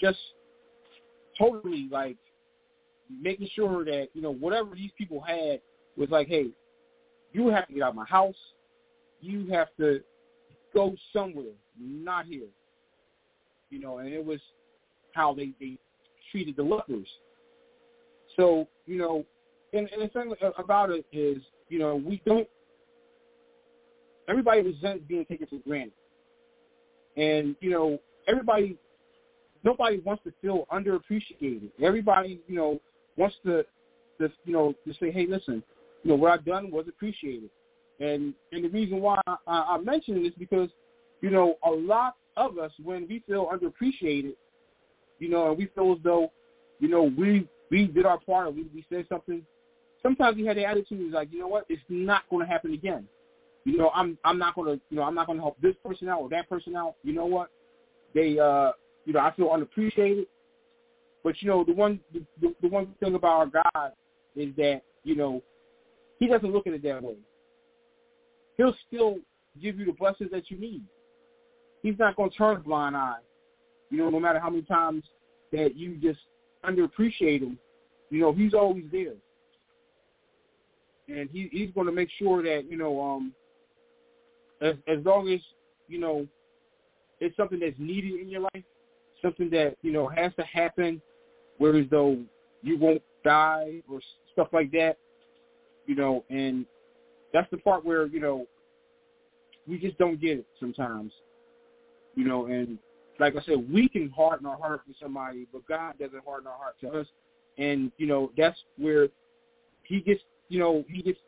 [0.00, 0.18] just
[1.38, 2.16] totally like
[3.20, 5.60] making sure that you know whatever these people had
[5.96, 6.48] was like, hey,
[7.32, 8.36] you have to get out of my house.
[9.20, 10.00] You have to
[10.74, 12.48] go somewhere, not here.
[13.70, 14.40] You know, and it was
[15.14, 15.78] how they they
[16.30, 17.08] treated the lepers.
[18.36, 19.24] So, you know,
[19.72, 22.48] and, and the thing about it is, you know, we don't,
[24.28, 25.92] everybody resents being taken for granted.
[27.16, 28.76] And, you know, everybody,
[29.62, 31.70] nobody wants to feel underappreciated.
[31.80, 32.80] Everybody, you know,
[33.16, 33.64] wants to,
[34.20, 35.62] to you know, to say, hey, listen,
[36.02, 37.50] you know, what I've done was appreciated.
[38.00, 40.68] And and the reason why I, I mention this because,
[41.20, 44.34] you know, a lot of us, when we feel underappreciated,
[45.18, 46.32] you know, and we feel as though,
[46.80, 49.42] you know, we we did our part, we, we said something.
[50.02, 53.06] Sometimes we had the attitude like, you know what, it's not going to happen again.
[53.64, 55.74] You know, I'm I'm not going to, you know, I'm not going to help this
[55.84, 56.96] person out or that person out.
[57.02, 57.50] You know what?
[58.14, 58.72] They, uh,
[59.06, 60.26] you know, I feel unappreciated.
[61.22, 63.92] But you know, the one the, the one thing about our God
[64.36, 65.42] is that you know
[66.18, 67.16] He doesn't look at it that way.
[68.56, 69.16] He'll still
[69.60, 70.82] give you the blessings that you need.
[71.82, 73.18] He's not going to turn a blind eye.
[73.90, 75.04] You know, no matter how many times
[75.52, 76.20] that you just
[76.64, 77.58] underappreciate him,
[78.10, 79.14] you know, he's always there.
[81.08, 83.32] And he he's going to make sure that, you know, um
[84.60, 85.40] as as long as,
[85.88, 86.26] you know,
[87.20, 88.64] it's something that's needed in your life,
[89.20, 91.00] something that, you know, has to happen
[91.58, 92.18] whereas though
[92.62, 94.00] you won't die or
[94.32, 94.96] stuff like that,
[95.86, 96.66] you know, and
[97.34, 98.46] that's the part where, you know,
[99.68, 101.12] we just don't get it sometimes.
[102.14, 102.78] You know, and
[103.18, 106.56] like I said, we can harden our heart to somebody, but God doesn't harden our
[106.56, 107.06] heart to us.
[107.58, 109.08] And, you know, that's where
[109.82, 111.18] he gets, you know, he gets,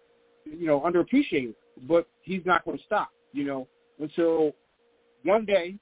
[0.44, 1.54] you know, underappreciated.
[1.88, 3.66] But he's not going to stop, you know,
[4.00, 4.52] until
[5.24, 5.76] one day,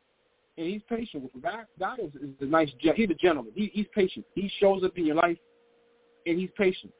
[0.56, 1.66] and he's patient with God.
[1.78, 3.52] God is, is a nice, he's a gentleman.
[3.54, 4.24] He, he's patient.
[4.34, 5.36] He shows up in your life,
[6.26, 6.92] and he's patient.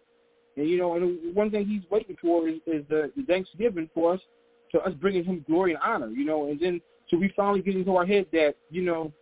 [0.57, 4.15] And, you know, and one thing he's waiting for is, is the, the Thanksgiving for
[4.15, 4.21] us,
[4.73, 7.77] to us bringing him glory and honor, you know, and then so we finally get
[7.77, 9.13] into our head that, you know,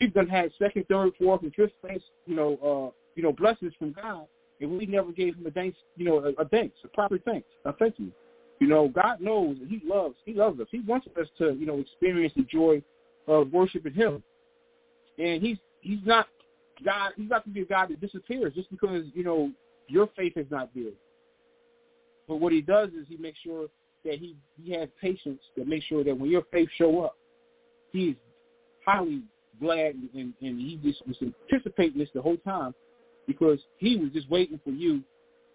[0.00, 3.72] we've done had second, third, fourth, and fifth place, you know, uh, you know, blessings
[3.78, 4.26] from God,
[4.60, 7.48] and we never gave him a thanks, you know, a, a thanks, a proper thanks,
[7.64, 8.10] a thank you.
[8.58, 10.66] You know, God knows and He loves, He loves us.
[10.70, 12.82] He wants us to, you know, experience the joy
[13.26, 14.22] of worshiping Him.
[15.18, 16.26] And He's He's not
[16.84, 17.12] God.
[17.16, 19.50] He's not going to be a God that disappears just because you know
[19.88, 20.92] your faith is not there.
[22.28, 23.68] But what He does is He makes sure
[24.06, 27.16] that he he has patience to make sure that when your faith show up,
[27.92, 28.14] he's
[28.86, 29.22] highly
[29.60, 32.74] glad and, and he just was anticipating this the whole time
[33.26, 35.02] because he was just waiting for you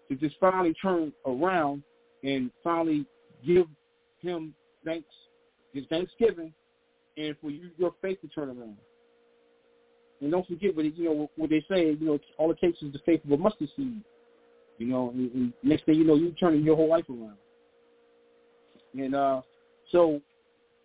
[0.08, 1.82] to just finally turn around
[2.22, 3.06] and finally
[3.44, 3.66] give
[4.20, 5.08] him thanks,
[5.72, 6.52] his thanksgiving,
[7.16, 8.76] and for you your faith to turn around.
[10.20, 11.96] And don't forget what you know what they say.
[11.98, 14.02] You know, all it takes is the faith of a mustard seed.
[14.78, 17.36] You know, and, and next thing you know, you're turning your whole life around.
[18.98, 19.42] And uh,
[19.90, 20.20] so,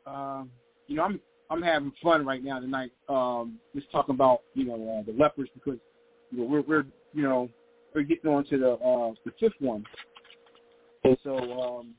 [0.05, 0.43] uh,
[0.87, 1.19] you know, I'm
[1.49, 2.91] I'm having fun right now tonight.
[3.09, 5.79] Um, just talking about you know uh, the lepers because
[6.31, 7.49] you know we're we're you know
[7.93, 9.83] we're getting on to the uh, the fifth one,
[11.03, 11.93] and so um,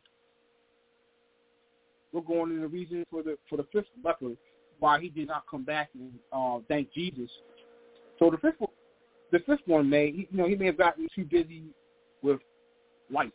[2.12, 4.32] we're going into the reason for the for the fifth leper
[4.80, 7.30] why he did not come back and uh, thank Jesus.
[8.18, 8.60] So the fifth
[9.32, 11.64] the fifth one may you know he may have gotten too busy
[12.22, 12.40] with
[13.10, 13.30] life,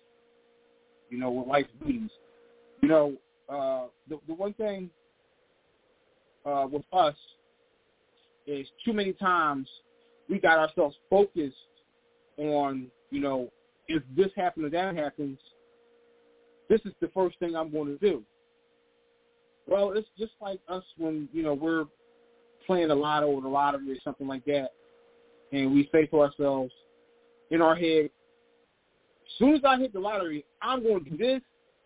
[1.10, 2.10] you know, with life duties.
[2.82, 3.14] You know,
[3.50, 4.90] uh, the the one thing
[6.46, 7.16] uh, with us
[8.48, 9.68] is too many times
[10.30, 11.56] we got ourselves focused
[12.38, 13.50] on, you know,
[13.88, 15.38] if this happens or that happens,
[16.70, 18.24] this is the first thing I'm going to do.
[19.68, 21.86] Well, it's just like us when you know we're
[22.66, 24.72] playing a lotto or the lottery or something like that,
[25.54, 26.74] and we say to ourselves
[27.52, 31.42] in our head, as soon as I hit the lottery, I'm going to do this,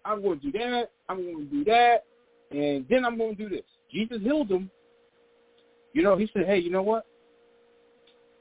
[0.05, 2.05] I'm going to do that, I'm going to do that,
[2.51, 3.65] and then I'm going to do this.
[3.91, 4.71] Jesus healed him.
[5.93, 7.05] You know, he said, hey, you know what?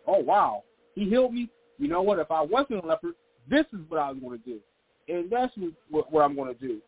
[0.07, 0.63] Oh, wow.
[0.95, 1.51] He healed me.
[1.79, 2.19] You know what?
[2.19, 3.11] If I wasn't a leper,
[3.49, 4.61] this is what I was going to do.
[5.09, 5.53] And that's
[5.91, 6.81] what, what I'm going to do.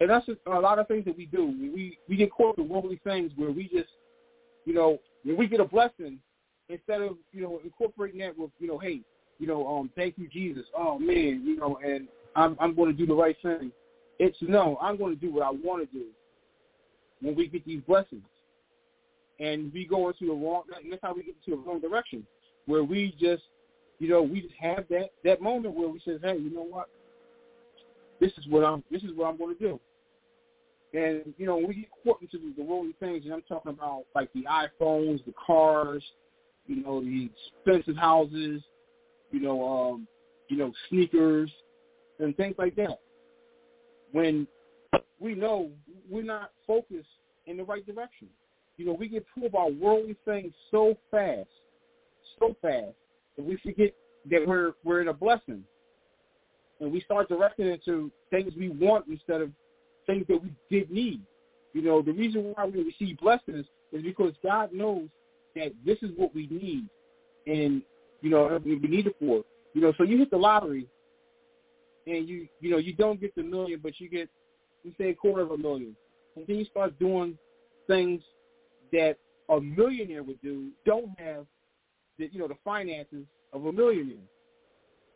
[0.00, 1.46] And that's just a lot of things that we do.
[1.46, 3.88] We we get caught in worldly things where we just,
[4.64, 6.20] you know, when we get a blessing,
[6.68, 9.00] instead of you know incorporating that with you know, hey,
[9.38, 10.64] you know, um, thank you Jesus.
[10.76, 13.72] Oh man, you know, and I'm I'm going to do the right thing.
[14.18, 16.06] It's no, I'm going to do what I want to do.
[17.20, 18.22] When we get these blessings,
[19.40, 22.24] and we go into the wrong, that's how we get into the wrong direction,
[22.66, 23.42] where we just,
[23.98, 26.88] you know, we just have that that moment where we says, hey, you know what,
[28.20, 29.80] this is what I'm this is what I'm going to do.
[30.94, 34.04] And you know, we get caught into the, the worldly things, and I'm talking about
[34.14, 36.02] like the iPhones, the cars,
[36.68, 38.62] you know, the expensive houses,
[39.32, 40.06] you know, um,
[40.48, 41.50] you know, sneakers
[42.20, 42.98] and things like that.
[44.12, 44.46] When
[45.20, 45.70] we know
[46.08, 47.08] we're not focused
[47.46, 48.28] in the right direction.
[48.76, 51.48] You know, we get pulled by worldly things so fast,
[52.38, 52.94] so fast,
[53.36, 53.92] that we forget
[54.30, 55.64] that we're we're in a blessing,
[56.80, 59.50] and we start directing it to things we want instead of
[60.06, 61.20] things that we did need.
[61.72, 65.08] You know, the reason why we receive blessings is because God knows
[65.54, 66.88] that this is what we need,
[67.46, 67.82] and
[68.20, 69.42] you know we need it for.
[69.74, 70.86] You know, so you hit the lottery,
[72.06, 74.28] and you you know you don't get the million, but you get
[74.84, 75.96] you say a quarter of a million,
[76.36, 77.36] and then you start doing
[77.86, 78.22] things
[78.92, 79.16] that
[79.48, 80.70] a millionaire would do.
[80.84, 81.46] Don't have
[82.18, 84.16] the you know the finances of a millionaire,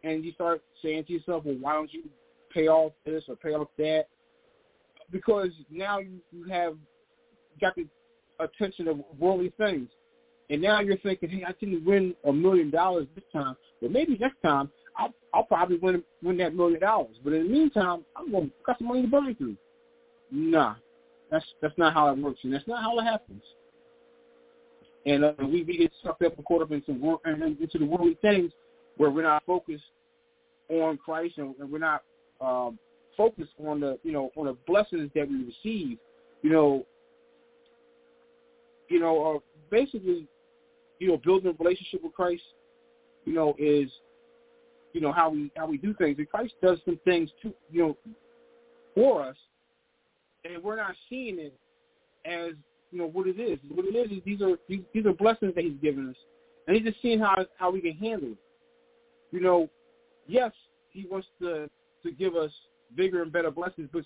[0.05, 2.05] and you start saying to yourself, well, why don't you
[2.53, 4.07] pay off this or pay off that?
[5.13, 6.75] because now you, you have
[7.61, 7.87] got the
[8.41, 9.89] attention of worldly things.
[10.53, 14.19] And now you're thinking, hey, I didn't win a million dollars this time, but maybe
[14.19, 17.17] next time I'll, I'll probably win win that million dollars.
[17.25, 19.57] But in the meantime, I'm going to got some money to burn through.
[20.31, 20.75] Nah,
[21.31, 23.43] that's that's not how it works, and that's not how it happens.
[25.07, 28.19] And uh, we, we get sucked up and caught up into and into the worldly
[28.21, 28.53] things
[28.99, 29.85] where we're not focused
[30.69, 32.03] on Christ and, and we're not
[32.43, 32.79] um,
[33.17, 35.97] focus on the you know on the blessings that we receive.
[36.43, 36.87] You know,
[38.91, 39.39] you know, uh,
[39.71, 40.29] basically,
[41.03, 42.45] you know, building a relationship with Christ,
[43.25, 43.91] you know, is
[44.93, 46.17] you know how we how we do things.
[46.17, 47.97] And Christ does some things to you know
[48.95, 49.37] for us,
[50.45, 51.59] and we're not seeing it
[52.25, 52.53] as
[52.93, 53.59] you know what it is.
[53.69, 56.17] What it is is these are these, are blessings that He's given us,
[56.69, 58.39] and He's just seeing how how we can handle it.
[59.33, 59.69] You know,
[60.29, 60.53] yes,
[60.91, 61.69] He wants to
[62.05, 62.53] to give us
[62.95, 63.89] bigger and better blessings.
[63.93, 64.05] But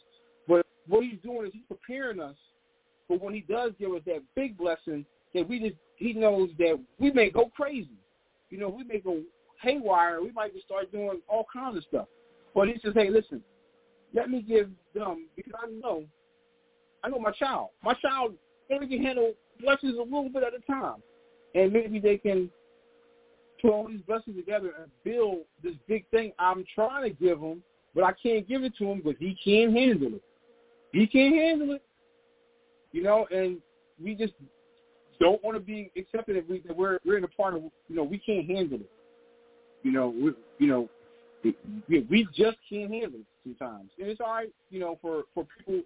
[0.49, 2.37] but what he's doing is he's preparing us
[3.07, 5.05] for when he does give us that big blessing
[5.37, 7.89] that we just he knows that we may go crazy.
[8.51, 9.21] You know, we may go
[9.63, 10.21] haywire.
[10.21, 12.07] We might just start doing all kinds of stuff.
[12.55, 13.43] But he says, hey, listen,
[14.15, 16.05] let me give them because I know,
[17.03, 17.69] I know my child.
[17.83, 18.35] My child
[18.71, 21.03] only can handle blessings a little bit at a time,
[21.55, 22.51] and maybe they can
[23.61, 27.63] put all these blessings together and build this big thing I'm trying to give them
[27.97, 30.23] but I can't give it to him because he can't handle it.
[30.93, 31.83] He can't handle it.
[32.93, 33.57] You know, and
[34.03, 34.35] we just
[35.21, 37.97] don't want to be accepted if we that we're we're in a part of you
[37.97, 38.91] know we can't handle it.
[39.83, 40.89] You know, we, you know,
[41.89, 44.53] we, we just can't handle it sometimes, and it's all right.
[44.71, 45.83] You know, for for people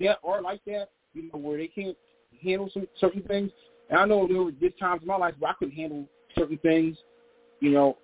[0.00, 1.96] that are like that, you know, where they can't
[2.42, 3.50] handle some certain things.
[3.90, 6.58] And I know there were just times in my life where I couldn't handle certain
[6.58, 6.96] things.
[7.60, 7.96] You know,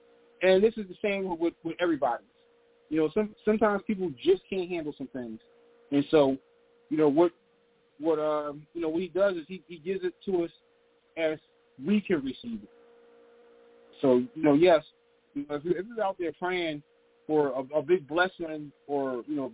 [0.43, 2.25] and this is the same with with everybody.
[2.89, 5.41] You know, some sometimes people just can't handle some things,
[5.91, 6.37] and so,
[6.91, 7.33] you know what
[7.99, 10.51] what um you know what he does is he he gives it to us
[11.17, 11.39] as
[11.85, 12.71] we can receive it.
[14.01, 14.83] So you know, yes,
[15.35, 16.83] you know, if you're, if you're out there praying
[17.27, 19.53] for a, a big blessing or you know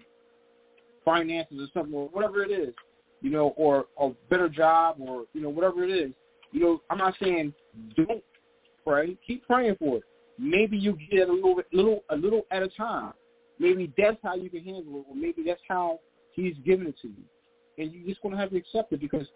[1.05, 2.75] finances or something or whatever it is,
[3.21, 6.13] you know, or a better job or you know whatever it is,
[6.53, 7.53] you know, I'm not saying
[7.97, 8.23] don't
[8.85, 10.03] pray, keep praying for it.
[10.39, 13.13] Maybe you get a little, little, a little at a time.
[13.59, 16.01] Maybe that's how you can handle it, or maybe that's how
[16.33, 17.25] he's giving it to you,
[17.79, 19.27] and you're just going to have to accept it because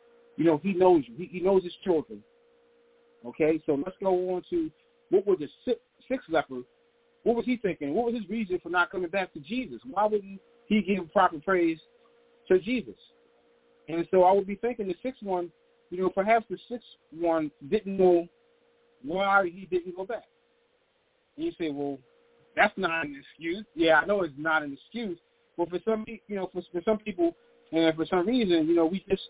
[0.41, 1.15] you know he knows you.
[1.19, 2.23] He, he knows his children.
[3.27, 4.71] Okay, so let's go on to
[5.11, 6.63] what was the sixth, sixth leper?
[7.25, 7.93] What was he thinking?
[7.93, 9.83] What was his reason for not coming back to Jesus?
[9.85, 11.79] Why wouldn't he give proper praise
[12.49, 12.95] to Jesus?
[13.87, 15.51] And so I would be thinking the sixth one,
[15.91, 18.27] you know, perhaps the sixth one didn't know
[19.05, 20.25] why he didn't go back.
[21.37, 21.99] And you say, well,
[22.57, 23.67] that's not an excuse.
[23.75, 25.19] Yeah, I know it's not an excuse,
[25.59, 27.37] But for some, you know, for, for some people,
[27.73, 29.23] and for some reason, you know, we just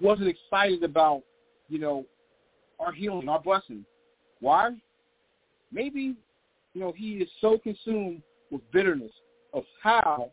[0.00, 1.22] wasn't excited about,
[1.68, 2.04] you know,
[2.80, 3.84] our healing, our blessing.
[4.40, 4.70] Why?
[5.72, 6.14] Maybe,
[6.74, 9.12] you know, he is so consumed with bitterness
[9.52, 10.30] of how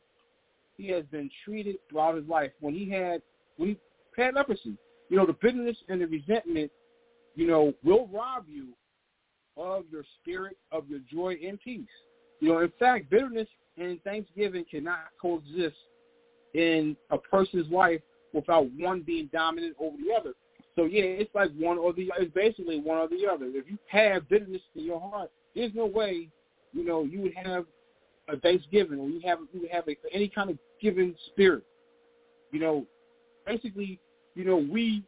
[0.77, 2.51] he has been treated throughout his life.
[2.59, 3.21] When he had
[3.57, 4.77] when he had leprosy,
[5.09, 6.71] you know, the bitterness and the resentment,
[7.35, 8.69] you know, will rob you
[9.57, 11.87] of your spirit, of your joy and peace.
[12.39, 13.47] You know, in fact, bitterness
[13.77, 15.77] and thanksgiving cannot coexist
[16.53, 18.01] in a person's life
[18.35, 20.33] without one being dominant over the other.
[20.75, 23.45] So yeah, it's like one or the it's basically one or the other.
[23.45, 26.27] If you have bitterness in your heart, there's no way,
[26.73, 27.65] you know, you would have
[28.27, 31.63] a Thanksgiving or you have you would have a, any kind of giving spirit.
[32.51, 32.85] You know,
[33.45, 33.99] basically,
[34.35, 35.03] you know, we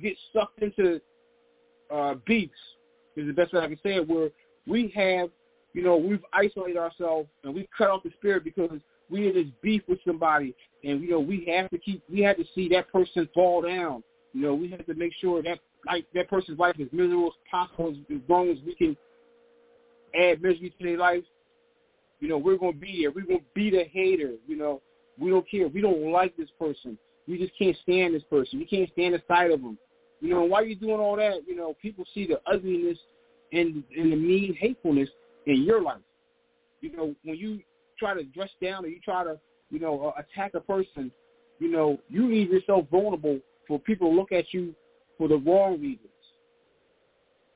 [0.00, 1.00] get sucked into
[1.92, 2.52] uh, beefs
[3.16, 4.28] is the best way I can say it, where
[4.66, 5.30] we have,
[5.72, 8.78] you know, we've isolated ourselves and we've cut off the spirit because
[9.10, 10.54] we had this beef with somebody,
[10.84, 14.02] and you know, we have to keep, we had to see that person fall down.
[14.32, 17.32] You know, we have to make sure that like that person's life is miserable as
[17.50, 18.96] possible as, long as we can
[20.14, 21.24] add misery to their life.
[22.20, 23.10] You know, we're to be there.
[23.10, 24.32] We're to be the hater.
[24.46, 24.82] You know,
[25.18, 25.68] we don't care.
[25.68, 26.98] We don't like this person.
[27.28, 28.58] We just can't stand this person.
[28.58, 29.78] We can't stand the sight of them.
[30.20, 32.98] You know, while you're doing all that, you know, people see the ugliness
[33.52, 35.08] and and the mean hatefulness
[35.46, 36.00] in your life.
[36.80, 37.60] You know, when you
[37.98, 39.38] try to dress down or you try to,
[39.70, 41.10] you know, uh, attack a person,
[41.58, 44.74] you know, you leave yourself vulnerable for people to look at you
[45.18, 46.08] for the wrong reasons.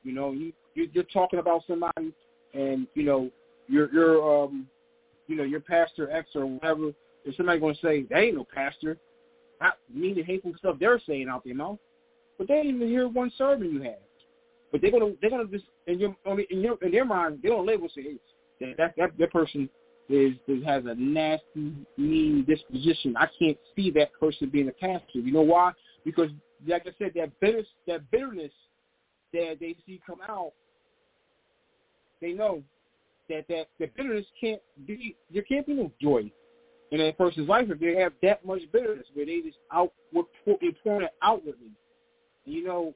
[0.03, 2.13] You know, you you're talking about somebody,
[2.53, 3.29] and you know,
[3.67, 4.67] you're you're um,
[5.27, 6.91] you know, your pastor X or whatever.
[7.23, 8.97] Is somebody going to say, "They ain't no pastor"?
[9.61, 11.77] Not mean and hateful stuff they're saying out their mouth,
[12.39, 13.99] but they didn't even hear one sermon you had.
[14.71, 17.67] But they're gonna they're gonna just in your in your in their mind they don't
[17.67, 18.17] label say
[18.59, 19.69] hey, that that that person
[20.13, 23.15] is, is has a nasty mean disposition.
[23.17, 25.19] I can't see that person being a pastor.
[25.19, 25.71] You know why?
[26.05, 26.29] Because
[26.67, 28.51] like I said, that bitter that bitterness
[29.33, 30.51] that they see come out,
[32.21, 32.61] they know
[33.29, 36.31] that that the bitterness can't be there can't be no joy
[36.91, 40.23] in a person's life if they have that much bitterness where they just out we're
[40.83, 41.71] pouring it outwardly.
[42.45, 42.93] You know,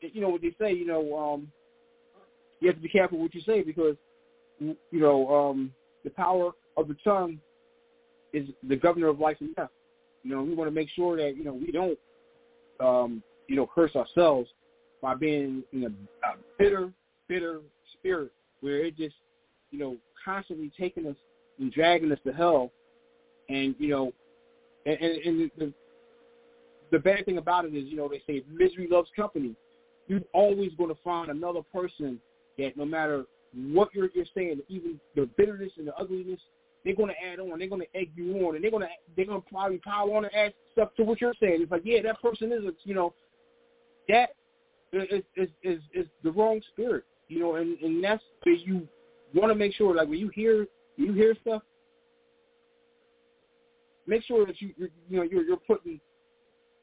[0.00, 0.72] you know what they say.
[0.72, 1.48] You know, um,
[2.60, 3.96] you have to be careful what you say because
[4.58, 5.72] you know um,
[6.04, 7.38] the power of the tongue
[8.32, 9.70] is the governor of life and death.
[10.22, 11.98] You know, we want to make sure that you know we don't
[12.80, 14.48] um, you know curse ourselves
[15.02, 16.92] by being in a, a bitter,
[17.28, 17.60] bitter
[17.98, 19.16] spirit where it just
[19.70, 21.16] you know constantly taking us
[21.58, 22.70] and dragging us to hell,
[23.48, 24.12] and you know,
[24.86, 25.72] and, and, and the
[26.92, 29.54] the bad thing about it is, you know, they say misery loves company
[30.10, 32.20] you're always going to find another person
[32.58, 36.40] that no matter what you're, you're saying, even the bitterness and the ugliness,
[36.84, 37.58] they're going to add on.
[37.58, 40.12] They're going to egg you on, and they're going to they're going to probably pile
[40.12, 41.58] on and add stuff to what you're saying.
[41.60, 43.12] It's like, yeah, that person is, a, you know,
[44.08, 44.30] that
[44.92, 48.88] is is is, is the wrong spirit, you know, and and that's where you
[49.34, 51.62] want to make sure, like when you hear you hear stuff,
[54.06, 56.00] make sure that you you know you're you're putting,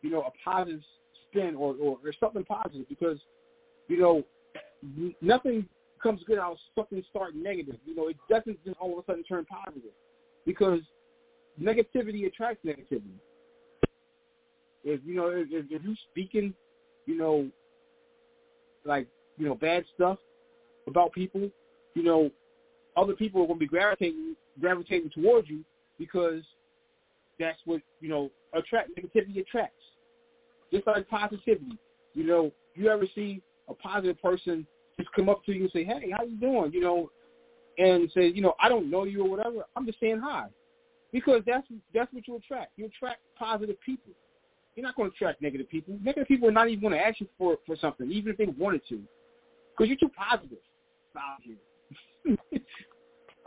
[0.01, 0.81] you know, a positive
[1.29, 3.17] spin or, or, or something positive because,
[3.87, 4.23] you know,
[5.21, 5.67] nothing
[6.07, 7.75] comes good I'll fucking start negative.
[7.85, 9.91] You know, it doesn't just all of a sudden turn positive
[10.45, 10.79] because
[11.61, 13.19] negativity attracts negativity.
[14.85, 16.53] If you know, if, if you're speaking,
[17.05, 17.49] you know,
[18.85, 20.17] like you know, bad stuff
[20.87, 21.49] about people,
[21.93, 22.31] you know,
[22.95, 25.63] other people are going to be gravitating gravitating towards you
[25.99, 26.41] because
[27.37, 29.83] that's what you know attract negativity attracts.
[30.71, 31.77] Just like positivity.
[32.13, 34.65] You know, you ever see a positive person
[34.97, 36.71] just come up to you and say, hey, how you doing?
[36.73, 37.11] You know,
[37.77, 39.63] and say, you know, I don't know you or whatever.
[39.75, 40.47] I'm just saying hi.
[41.11, 42.71] Because that's that's what you attract.
[42.75, 44.11] You attract positive people.
[44.75, 45.97] You're not going to attract negative people.
[46.03, 48.45] Negative people are not even going to ask you for for something, even if they
[48.45, 49.01] wanted to,
[49.71, 50.57] because you're too positive
[51.17, 52.37] out here.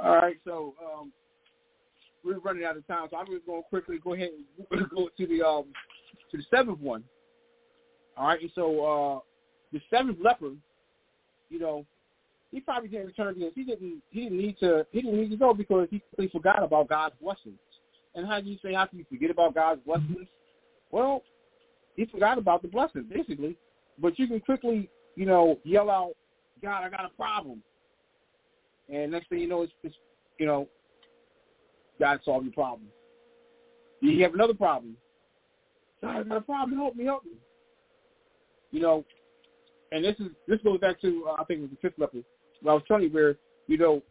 [0.02, 1.12] All right, so um,
[2.24, 4.30] we're running out of time, so I'm just going to quickly go ahead
[4.70, 5.64] and go to the um,
[6.30, 7.04] to the seventh one.
[8.16, 9.20] All right, and so uh,
[9.72, 10.52] the seventh leper,
[11.50, 11.84] you know,
[12.50, 15.36] he probably didn't return because he didn't he didn't need to he didn't need to
[15.36, 17.58] go because he he forgot about God's blessings.
[18.14, 20.26] And how do you say how can you forget about God's blessings?
[20.90, 21.22] Well,
[21.96, 23.56] he forgot about the blessings basically,
[23.98, 26.12] but you can quickly you know yell out,
[26.62, 27.62] God, I got a problem,
[28.88, 29.94] and next thing you know, it's, it's
[30.38, 30.68] you know,
[31.98, 32.88] God solved your problem.
[34.00, 34.96] You have another problem.
[36.02, 36.78] God, I got a problem.
[36.78, 37.32] Help me, help me.
[38.70, 39.04] You know,
[39.92, 42.22] and this is this goes back to uh, I think it was the fifth level.
[42.62, 43.36] Where I was telling you where
[43.66, 44.02] you know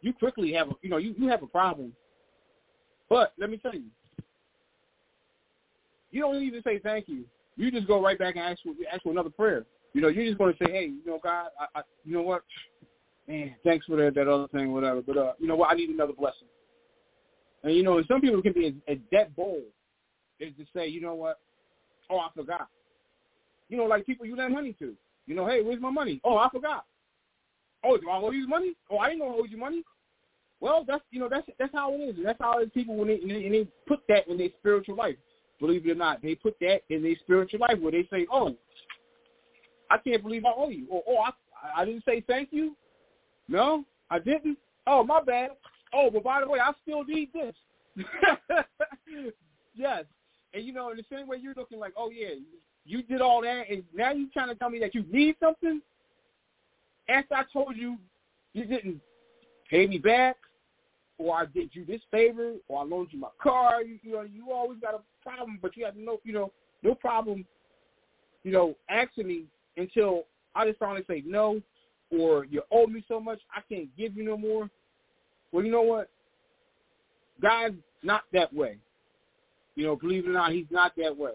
[0.00, 1.92] you quickly have a you know you you have a problem,
[3.08, 3.84] But let me tell you,
[6.10, 7.24] you don't even say thank you.
[7.56, 9.64] You just go right back and ask for ask for another prayer.
[9.94, 12.22] You know, you're just going to say, hey, you know, God, I, I, you know
[12.22, 12.42] what,
[13.28, 15.02] man, thanks for that that other thing, whatever.
[15.02, 16.48] But uh, you know what, I need another blessing.
[17.62, 19.62] And you know, some people can be as, that bold
[20.40, 21.38] is to say, you know what,
[22.10, 22.68] oh, I forgot.
[23.68, 24.94] You know, like people you lend money to.
[25.26, 26.20] You know, hey, where's my money?
[26.24, 26.84] Oh, I forgot.
[27.84, 28.74] Oh, do I owe you money?
[28.90, 29.82] Oh, I know I owed you money.
[30.60, 32.16] Well, that's you know that's that's how it is.
[32.22, 35.16] That's how it's people when they, and they put that in their spiritual life.
[35.58, 38.54] Believe it or not, they put that in their spiritual life where they say, "Oh,
[39.90, 42.76] I can't believe I owe you," or "Oh, I I didn't say thank you."
[43.48, 44.56] No, I didn't.
[44.86, 45.50] Oh, my bad.
[45.92, 47.54] Oh, but by the way, I still need this.
[49.74, 50.04] yes,
[50.54, 52.34] and you know, in the same way you're looking like, oh yeah,
[52.84, 55.80] you did all that, and now you're trying to tell me that you need something.
[57.08, 57.96] After I told you
[58.52, 59.00] you didn't
[59.70, 60.36] pay me back,
[61.18, 63.82] or I did you this favor, or I loaned you my car.
[63.82, 66.52] You, you know, you always got a problem, but you have no, you know,
[66.82, 67.44] no problem,
[68.42, 69.44] you know, asking me
[69.76, 70.24] until
[70.54, 71.60] I just finally say no,
[72.10, 74.68] or you owe me so much I can't give you no more.
[75.52, 76.10] Well, you know what?
[77.40, 78.76] God's not that way.
[79.74, 81.32] You know, believe it or not, he's not that way.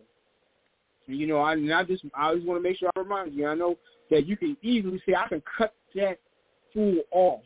[1.07, 3.47] You know, I, I just I always want to make sure I remind you.
[3.47, 3.77] I know
[4.11, 6.19] that you can easily say I can cut that
[6.73, 7.41] fool off.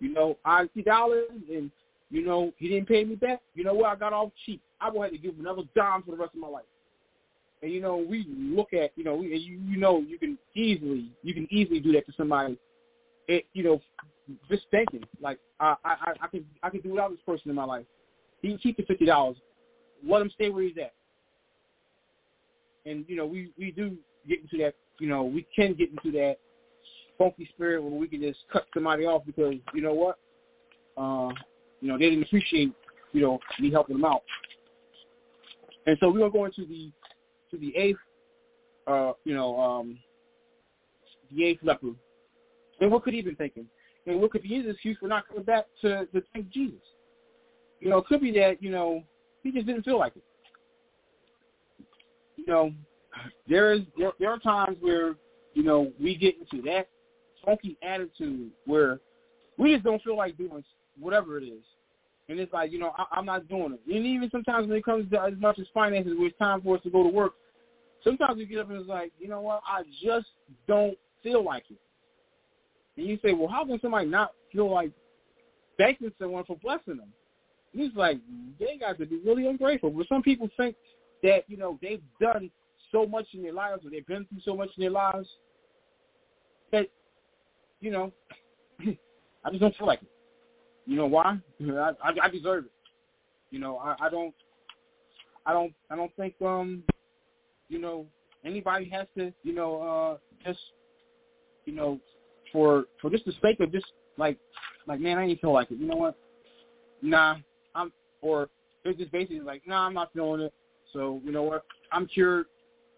[0.00, 1.70] You know, I see dollars and
[2.10, 3.40] you know he didn't pay me back.
[3.54, 3.86] You know what?
[3.86, 4.62] I got off cheap.
[4.80, 6.64] I will have to give him another dime for the rest of my life.
[7.62, 11.10] And you know, we look at you know, we, you you know, you can easily
[11.22, 12.56] you can easily do that to somebody.
[13.26, 13.80] It you know,
[14.48, 17.64] just thinking like I I I can I can do without this person in my
[17.64, 17.86] life.
[18.40, 19.36] He can keep the fifty dollars.
[20.06, 20.92] Let him stay where he's at.
[22.86, 23.96] And you know, we we do
[24.28, 24.74] get into that.
[25.00, 26.36] You know, we can get into that
[27.18, 30.18] funky spirit where we can just cut somebody off because you know what,
[30.96, 31.32] uh,
[31.80, 32.72] you know, they didn't appreciate
[33.12, 34.22] you know me helping them out.
[35.86, 36.90] And so we're gonna go into the
[37.50, 37.98] to the eighth,
[38.86, 39.98] uh, you know, um,
[41.34, 41.92] the eighth leper.
[42.80, 43.66] And what could he been thinking?
[44.06, 46.80] And what could be his excuse for not coming back to to thank Jesus?
[47.80, 49.02] You know, it could be that you know
[49.42, 50.24] he just didn't feel like it.
[52.36, 52.72] You know,
[53.48, 55.14] there is there, there are times where
[55.54, 56.88] you know we get into that
[57.44, 59.00] funky attitude where
[59.58, 60.64] we just don't feel like doing
[60.98, 61.62] whatever it is.
[62.28, 63.94] And it's like, you know, I, I'm not doing it.
[63.94, 66.76] And even sometimes when it comes to as much as finances, where it's time for
[66.76, 67.34] us to go to work,
[68.02, 70.26] sometimes we get up and it's like, you know what, I just
[70.66, 71.78] don't feel like it.
[72.96, 74.92] And you say, well, how can somebody not feel like
[75.76, 77.12] thanking someone for blessing them?
[77.72, 78.18] And he's like,
[78.58, 79.90] they got to be really ungrateful.
[79.90, 80.76] But some people think
[81.24, 82.50] that, you know, they've done
[82.92, 85.26] so much in their lives or they've been through so much in their lives
[86.70, 86.86] that,
[87.80, 88.12] you know,
[88.80, 90.08] I just don't feel like it.
[90.86, 91.38] You know why?
[91.60, 92.70] I, I, I deserve it.
[93.50, 94.34] You know, I, I don't,
[95.46, 96.82] I don't, I don't think, um,
[97.68, 98.06] you know,
[98.44, 100.60] anybody has to, you know, uh, just,
[101.64, 101.98] you know,
[102.52, 103.86] for for just the sake of just
[104.18, 104.38] like,
[104.86, 105.78] like, man, I ain't feel like it.
[105.78, 106.18] You know what?
[107.00, 107.36] Nah,
[107.74, 108.48] I'm, or
[108.84, 110.54] it's just basically like, nah, I'm not feeling it.
[110.94, 111.64] So you know what?
[111.92, 112.46] I'm cured.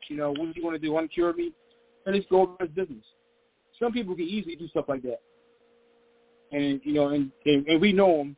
[0.08, 0.92] You know, what do you want to do?
[0.92, 1.52] Uncure me,
[2.06, 3.04] and just go about his business.
[3.80, 5.18] Some people can easily do stuff like that
[6.52, 8.36] and you know, and, and, and we know him,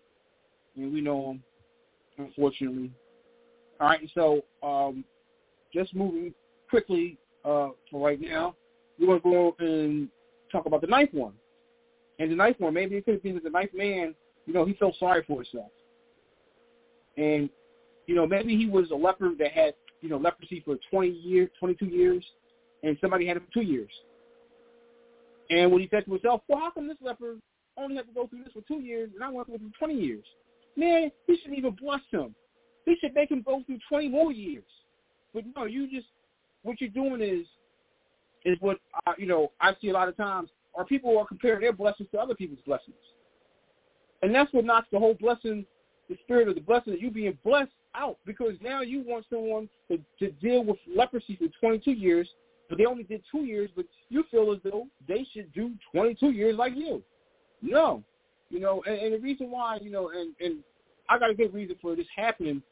[0.77, 1.43] and we know him,
[2.19, 2.91] unfortunately.
[3.81, 5.05] All right, so um,
[5.73, 6.35] just moving
[6.69, 8.55] quickly uh, for right now,
[8.99, 10.09] we're going to go and
[10.51, 11.35] talk about the ninth one.
[12.19, 14.15] And the ninth one, maybe it could be that the ninth man,
[14.47, 15.71] you know, he felt sorry for himself.
[17.17, 17.49] And,
[18.09, 21.51] you know, maybe he was a leper that had, you know, leprosy for 20 years,
[21.61, 22.25] 22 years,
[22.83, 23.91] and somebody had it for two years.
[25.51, 27.37] And when he said to himself, well, how come this leper
[27.77, 30.25] only have to go through this for two years, and I go through 20 years.
[30.75, 32.35] Man, he shouldn't even bless him.
[32.87, 34.65] He should make him go through 20 more years.
[35.35, 36.07] But no, you just
[36.63, 37.47] what you're doing is
[38.45, 41.61] is what uh, you know I see a lot of times are people are comparing
[41.61, 42.97] their blessings to other people's blessings,
[44.23, 45.67] and that's what knocks the whole blessing,
[46.09, 49.69] the spirit of the blessing that you being blessed out because now you want someone
[49.91, 52.29] to, to deal with leprosy for 22 years,
[52.69, 56.31] but they only did two years, but you feel as though they should do 22
[56.31, 57.03] years like you.
[57.63, 58.03] No,
[58.51, 60.59] you know, and, and the reason why, you know, and and
[61.09, 62.63] I got a good reason for this happening,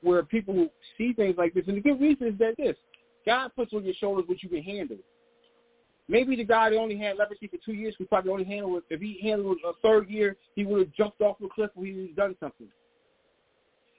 [0.00, 2.76] where people see things like this, and the good reason is that this
[3.26, 4.98] God puts on your shoulders what you can handle.
[6.08, 8.84] Maybe the guy that only had leprosy for two years could probably only handle it.
[8.90, 11.92] If he handled a third year, he would have jumped off the cliff or he
[11.92, 12.68] would have done something.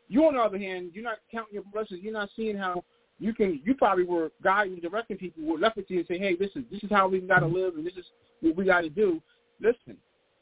[0.10, 2.01] You, on the other hand, you're not counting your blessings.
[2.04, 2.84] You're not seeing how
[3.20, 3.62] you can.
[3.64, 7.08] You probably were guiding, directing people with leprosy and say, "Hey, listen, this is how
[7.08, 7.56] we got to mm-hmm.
[7.56, 8.06] live, and this is
[8.41, 9.22] what we got to do."
[9.62, 9.97] Listen,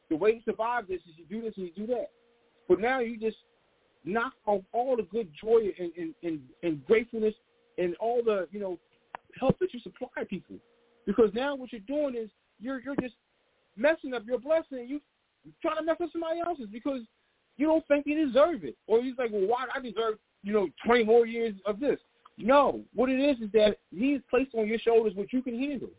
[0.10, 2.10] the way to survive this is you do this and you do that.
[2.68, 3.38] But now you just
[4.04, 7.36] knock off all the good joy and, and, and, and gratefulness
[7.78, 8.80] and all the, you know,
[9.40, 10.56] help that you supply people.
[11.16, 13.16] Because now what you're doing is you're you're just
[13.76, 14.88] messing up your blessing.
[14.88, 15.02] You
[15.62, 17.02] trying to mess up somebody else's because
[17.58, 18.78] you don't think you deserve it.
[18.88, 22.00] Or he's like, well, why I deserve, you know, 20 more years of this?
[22.38, 22.82] No.
[22.96, 25.90] What it is is that he's placed on your shoulders what you can handle.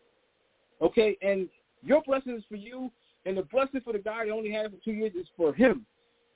[0.81, 1.17] Okay?
[1.21, 1.47] And
[1.83, 2.91] your blessing is for you,
[3.25, 5.53] and the blessing for the guy that only had it for two years is for
[5.53, 5.85] him.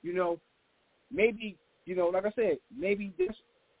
[0.02, 0.38] You know,
[1.12, 3.34] maybe, you know, like I said, maybe this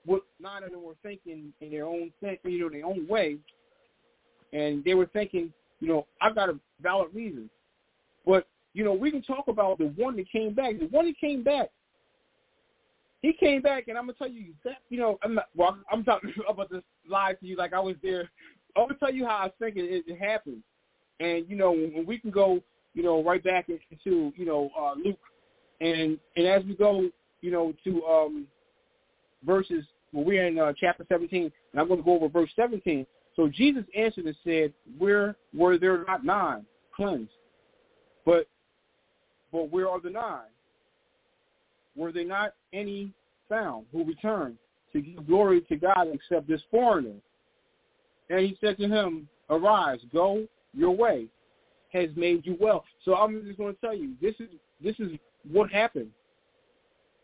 [0.04, 3.36] what nine of them were thinking in their own thing, you know, their own way,
[4.52, 7.48] and they were thinking, you know, I've got a valid reason.
[8.26, 10.78] But, you know, we can talk about the one that came back.
[10.78, 11.70] The one that came back,
[13.22, 15.46] he came back, and I'm gonna tell you that, you know, I'm not.
[15.56, 18.30] Well, I'm talking about this live to you like I was there.
[18.76, 20.62] I'm gonna tell you how I think it, it happened,
[21.18, 22.60] and you know, when we can go,
[22.94, 25.18] you know, right back into, you know, uh, Luke,
[25.80, 27.08] and and as we go,
[27.40, 28.46] you know, to um
[29.44, 29.84] verses.
[30.12, 33.06] Well, we're in uh, chapter 17, and I'm going to go over verse 17.
[33.38, 37.30] So Jesus answered and said, "Where were there not nine cleansed?
[38.26, 38.48] But
[39.52, 40.50] but where are the nine?
[41.94, 43.12] Were there not any
[43.48, 44.58] found who returned
[44.92, 47.14] to give glory to God except this foreigner?"
[48.28, 51.28] And he said to him, "Arise, go your way,
[51.92, 54.48] has made you well." So I'm just going to tell you, this is
[54.80, 55.12] this is
[55.48, 56.10] what happened.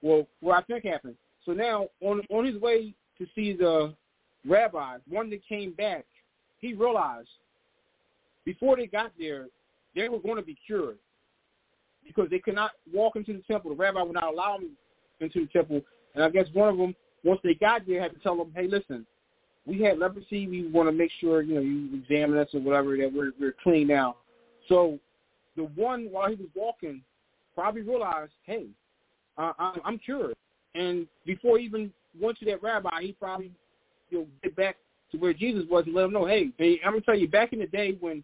[0.01, 1.17] Well, what I think happened.
[1.45, 3.97] So now, on on his way to see the
[4.47, 6.05] rabbi, one that came back,
[6.61, 7.29] he realized
[8.45, 9.47] before they got there,
[9.95, 10.99] they were going to be cured
[12.07, 13.71] because they could not walk into the temple.
[13.71, 14.77] The rabbi would not allow them
[15.21, 15.81] into the temple.
[16.15, 18.69] And I guess one of them, once they got there, had to tell them, hey,
[18.69, 19.07] listen,
[19.67, 20.47] we had leprosy.
[20.47, 23.55] We want to make sure, you know, you examine us or whatever, that we're, we're
[23.63, 24.17] clean now.
[24.69, 24.99] So
[25.57, 27.03] the one, while he was walking,
[27.55, 28.67] probably realized, hey,
[29.39, 29.53] uh,
[29.85, 30.35] I'm cured.
[30.75, 33.53] And before he even went to that rabbi, he probably
[34.11, 34.77] you know get back
[35.15, 37.53] to where Jesus was and let him know, hey, hey I'm gonna tell you, back
[37.53, 38.23] in the day when,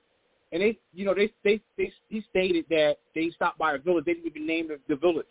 [0.53, 4.05] and they, you know, they, they, they, he stated that they stopped by a village.
[4.05, 5.27] They didn't even name the, the village.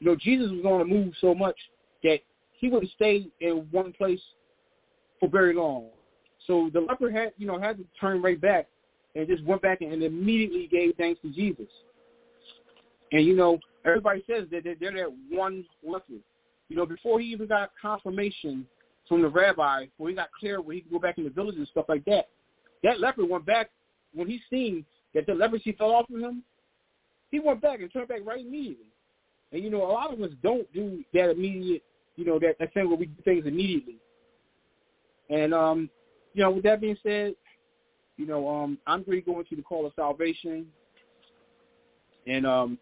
[0.00, 1.56] You know, Jesus was to move so much
[2.02, 2.18] that
[2.52, 4.20] he wouldn't stay in one place
[5.20, 5.88] for very long.
[6.46, 8.66] So the leper had, you know, had to turn right back
[9.14, 11.68] and just went back and immediately gave thanks to Jesus.
[13.12, 16.14] And you know, everybody says that they're that one leper.
[16.68, 18.66] You know, before he even got confirmation
[19.08, 21.56] from the rabbi, when he got clear where he could go back in the village
[21.56, 22.28] and stuff like that,
[22.82, 23.70] that leper went back
[24.14, 24.84] when he seen
[25.14, 26.42] that the leprosy fell off of him.
[27.30, 28.86] He went back and turned back right immediately.
[29.52, 31.82] And you know, a lot of us don't do that immediate,
[32.16, 33.96] you know, that, that thing where we do things immediately.
[35.30, 35.90] And um,
[36.34, 37.34] you know, with that being said,
[38.16, 40.66] you know, um, I'm really going to the call of salvation,
[42.26, 42.78] and um,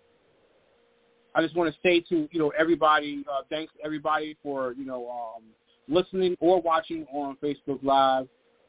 [1.35, 4.85] I just want to say to you know everybody, uh, thanks to everybody for you
[4.85, 5.43] know um,
[5.89, 8.29] listening or watching on Facebook Live.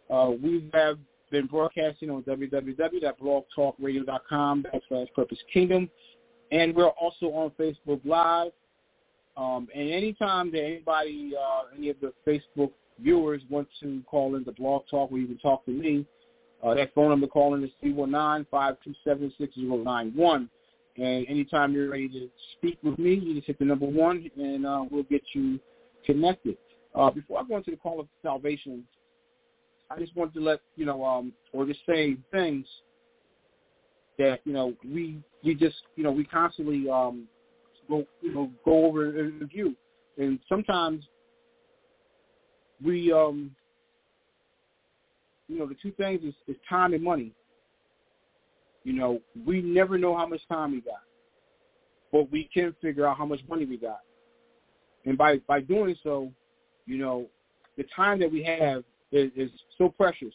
[0.09, 0.97] Uh, we have
[1.32, 5.89] been broadcasting on www.blogtalkradio.com backslash Purpose Kingdom,
[6.51, 8.51] and we're also on Facebook Live.
[9.38, 14.45] Um, and anytime that anybody, uh, any of the Facebook viewers want to call in
[14.45, 16.05] the Blog Talk or even talk to me,
[16.63, 20.47] uh, that phone number calling is 319-527-6091.
[20.97, 24.66] And anytime you're ready to speak with me, you just hit the number one, and
[24.66, 25.59] uh, we'll get you
[26.05, 26.55] connected.
[26.96, 28.86] Uh, before I go into the call of salvation,
[29.91, 32.66] I just wanted to let you know, um, or just say things
[34.18, 37.28] that you know we we just you know we constantly um,
[37.89, 39.76] go you know go over and review,
[40.18, 41.04] and sometimes
[42.84, 43.52] we um,
[45.48, 47.34] you know the two things is, is time and money.
[48.84, 51.02] You know, we never know how much time we got,
[52.12, 54.00] but we can figure out how much money we got.
[55.06, 56.32] And by by doing so,
[56.86, 57.28] you know,
[57.78, 60.34] the time that we have is, is so precious,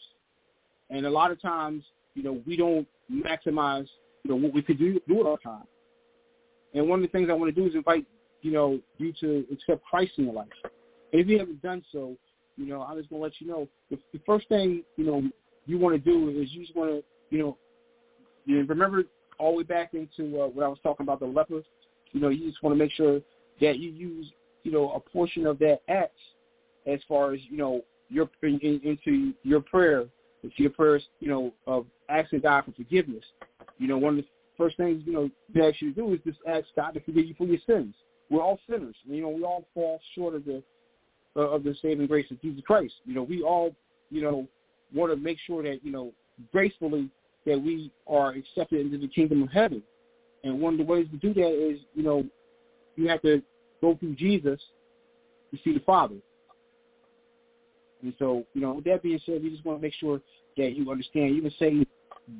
[0.89, 1.83] and a lot of times,
[2.13, 3.87] you know, we don't maximize,
[4.23, 5.63] you know, what we could do do with our time.
[6.73, 8.05] And one of the things I want to do is invite,
[8.41, 10.47] you know, you to accept Christ in your life.
[11.11, 12.15] And if you haven't done so,
[12.57, 15.23] you know, I'm just gonna let you know the, the first thing, you know,
[15.65, 17.57] you want to do is you just want to, you know,
[18.45, 19.03] you remember
[19.37, 21.65] all the way back into uh, what I was talking about the lepers.
[22.11, 23.21] You know, you just want to make sure
[23.61, 24.31] that you use,
[24.63, 26.17] you know, a portion of that act
[26.87, 30.05] as far as you know your in, in, into your prayer,
[30.43, 33.23] into your prayers, you know, of asking God for forgiveness.
[33.77, 36.19] You know, one of the first things you know they ask you to do is
[36.25, 37.95] just ask God to forgive you for your sins.
[38.29, 38.95] We're all sinners.
[39.05, 40.63] You know, we all fall short of the
[41.35, 42.93] uh, of the saving grace of Jesus Christ.
[43.05, 43.73] You know, we all,
[44.09, 44.47] you know,
[44.93, 46.11] want to make sure that you know
[46.51, 47.09] gracefully
[47.45, 49.81] that we are accepted into the kingdom of heaven.
[50.43, 52.25] And one of the ways to do that is, you know,
[52.95, 53.41] you have to
[53.81, 54.59] go through Jesus
[55.51, 56.15] to see the Father.
[58.03, 60.21] And so, you know, with that being said, we just want to make sure
[60.57, 61.35] that you understand.
[61.35, 61.85] You can say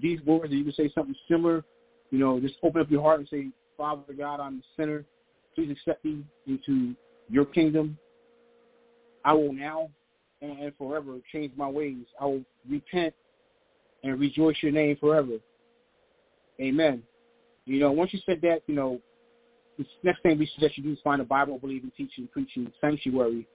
[0.01, 1.63] these words, or you can say something similar.
[2.09, 3.47] You know, just open up your heart and say,
[3.77, 5.05] Father God, I'm the sinner.
[5.55, 6.95] Please accept me into
[7.29, 7.97] your kingdom.
[9.23, 9.89] I will now
[10.41, 12.05] and forever change my ways.
[12.19, 13.13] I will repent
[14.03, 15.37] and rejoice your name forever.
[16.59, 17.03] Amen.
[17.65, 18.99] You know, once you said that, you know,
[19.77, 23.47] the next thing we suggest you do is find a Bible-believing, teaching, preaching sanctuary.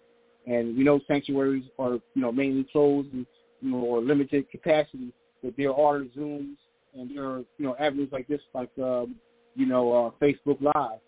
[0.47, 3.27] And we know sanctuaries are, you know, mainly closed and,
[3.61, 6.57] you know, or limited capacity, but there are Zooms
[6.95, 9.17] and there are, you know, avenues like this, like, um,
[9.55, 11.01] you know, uh, Facebook Live.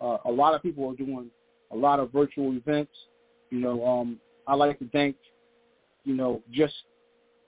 [0.00, 1.30] Uh, a lot of people are doing
[1.72, 2.92] a lot of virtual events.
[3.50, 5.16] You know, um, I like to thank,
[6.04, 6.74] you know, just,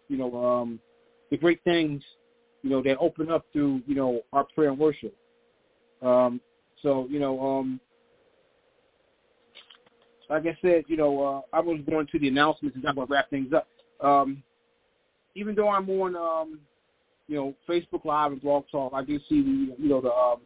[0.09, 0.81] you know, um,
[1.31, 2.03] the great things,
[2.63, 5.15] you know, that open up through, you know, our prayer and worship.
[6.03, 6.41] Um,
[6.83, 7.81] so, you know, um,
[10.29, 11.23] like I said, you know,
[11.53, 13.69] uh, I was going to the announcements and I'm going to wrap things up.
[14.01, 14.43] Um,
[15.35, 16.59] even though I'm on, um,
[17.29, 20.41] you know, Facebook Live and Blog Talk, I do see the, you know, the um,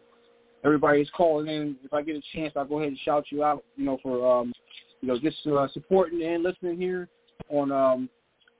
[0.65, 1.77] everybody is calling in.
[1.85, 4.41] If I get a chance, I'll go ahead and shout you out, you know, for,
[4.41, 4.53] um,
[5.01, 7.09] you know, just uh, supporting and listening here
[7.49, 8.09] on um,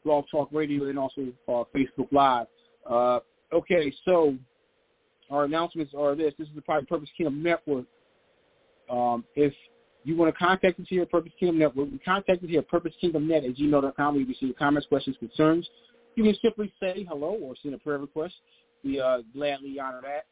[0.05, 2.47] Blog Talk Radio and also uh, Facebook Live.
[2.89, 3.21] Uh,
[3.53, 4.37] okay, so
[5.31, 6.33] our announcements are this.
[6.39, 7.85] This is the Private Purpose Kingdom Network.
[8.91, 9.53] Um, if
[10.05, 12.71] you want to contact us here at Purpose Kingdom Network, we contact us here at
[12.71, 14.17] purposekingdomnet at gmail.com.
[14.17, 15.69] We receive comments, questions, concerns.
[16.17, 18.35] You can simply say hello or send a prayer request.
[18.83, 20.25] We uh, gladly honor that.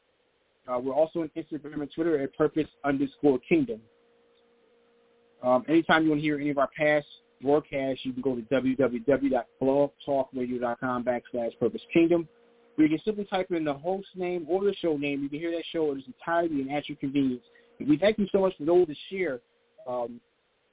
[0.70, 3.80] Uh, we're also on Instagram and Twitter at purpose underscore kingdom.
[5.42, 7.06] Um, anytime you want to hear any of our past
[7.40, 12.28] broadcasts, you can go to www.blogtalkradio.com backslash purpose kingdom.
[12.76, 15.22] You can simply type in the host name or the show name.
[15.22, 17.44] You can hear that show its entirety at your convenience.
[17.80, 19.38] We thank you so much for those that share
[19.88, 20.20] um,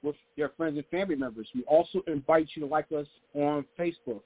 [0.02, 1.48] with your friends and family members.
[1.54, 4.20] We also invite you to like us on Facebook,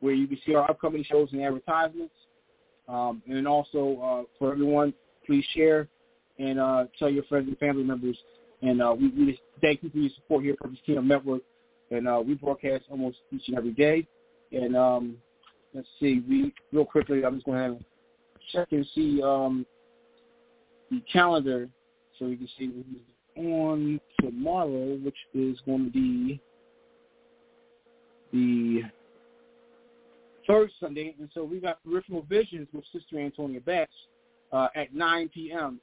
[0.00, 2.14] where you can see our upcoming shows and advertisements.
[2.86, 4.92] Um, and also uh, for everyone,
[5.26, 5.88] please share
[6.38, 8.16] and uh, tell your friends and family members.
[8.62, 11.42] And uh, we, we thank you for your support here at Purpose Kingdom Network.
[11.90, 14.06] And uh, we broadcast almost each and every day.
[14.52, 15.16] And um,
[15.74, 17.84] let's see, we real quickly, I'm just going to
[18.52, 19.66] check and see um,
[20.90, 21.68] the calendar
[22.18, 22.70] so you can see
[23.36, 26.40] on tomorrow, which is going to be
[28.32, 28.82] the
[30.46, 31.14] third Sunday.
[31.18, 33.92] And so we got Peripheral Visions with Sister Antonia Betts
[34.52, 35.80] uh, at 9 p.m.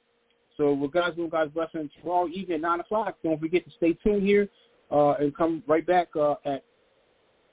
[0.56, 3.94] So with God's will, God's blessing, tomorrow evening at 9 o'clock, don't forget to stay
[4.04, 4.48] tuned here
[4.90, 6.62] uh, and come right back uh, at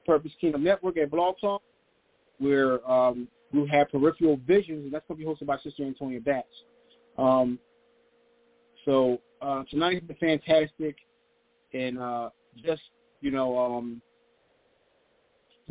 [0.06, 1.62] Purpose Kingdom Network at Blog Talk,
[2.40, 6.20] where um, we'll have Peripheral Visions, and that's going to be hosted by Sister Antonia
[6.20, 6.48] Betts.
[7.18, 7.60] Um,
[8.86, 10.96] so uh, tonight has been fantastic,
[11.74, 12.30] and uh,
[12.64, 12.82] just
[13.22, 14.02] you know, um,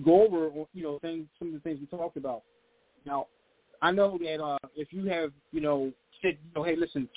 [0.05, 2.43] go over you know things, some of the things we talked about.
[3.05, 3.27] Now,
[3.83, 5.93] I know that uh, if you have you know
[6.23, 7.09] said you know, hey, listen,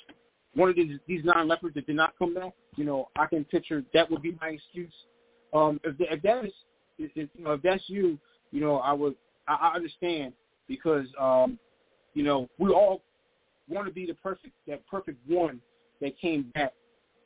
[0.54, 3.44] one of these these nine leopards that did not come back, you know, I can
[3.44, 4.92] picture that would be my excuse.
[5.54, 6.52] Um, if, if that is,
[6.98, 8.18] if, you know, if that's you,
[8.52, 9.14] you know, I would,
[9.46, 10.32] I, I understand
[10.66, 11.58] because, um,
[12.14, 13.02] you know, we all
[13.68, 15.60] want to be the perfect, that perfect one
[16.02, 16.74] that came back.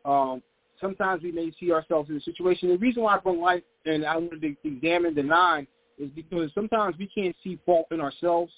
[0.05, 0.43] Um,
[0.81, 2.69] sometimes we may see ourselves in a situation.
[2.69, 5.67] The reason why I bring light and I wanted to examine the nine
[5.99, 8.53] is because sometimes we can't see fault in ourselves,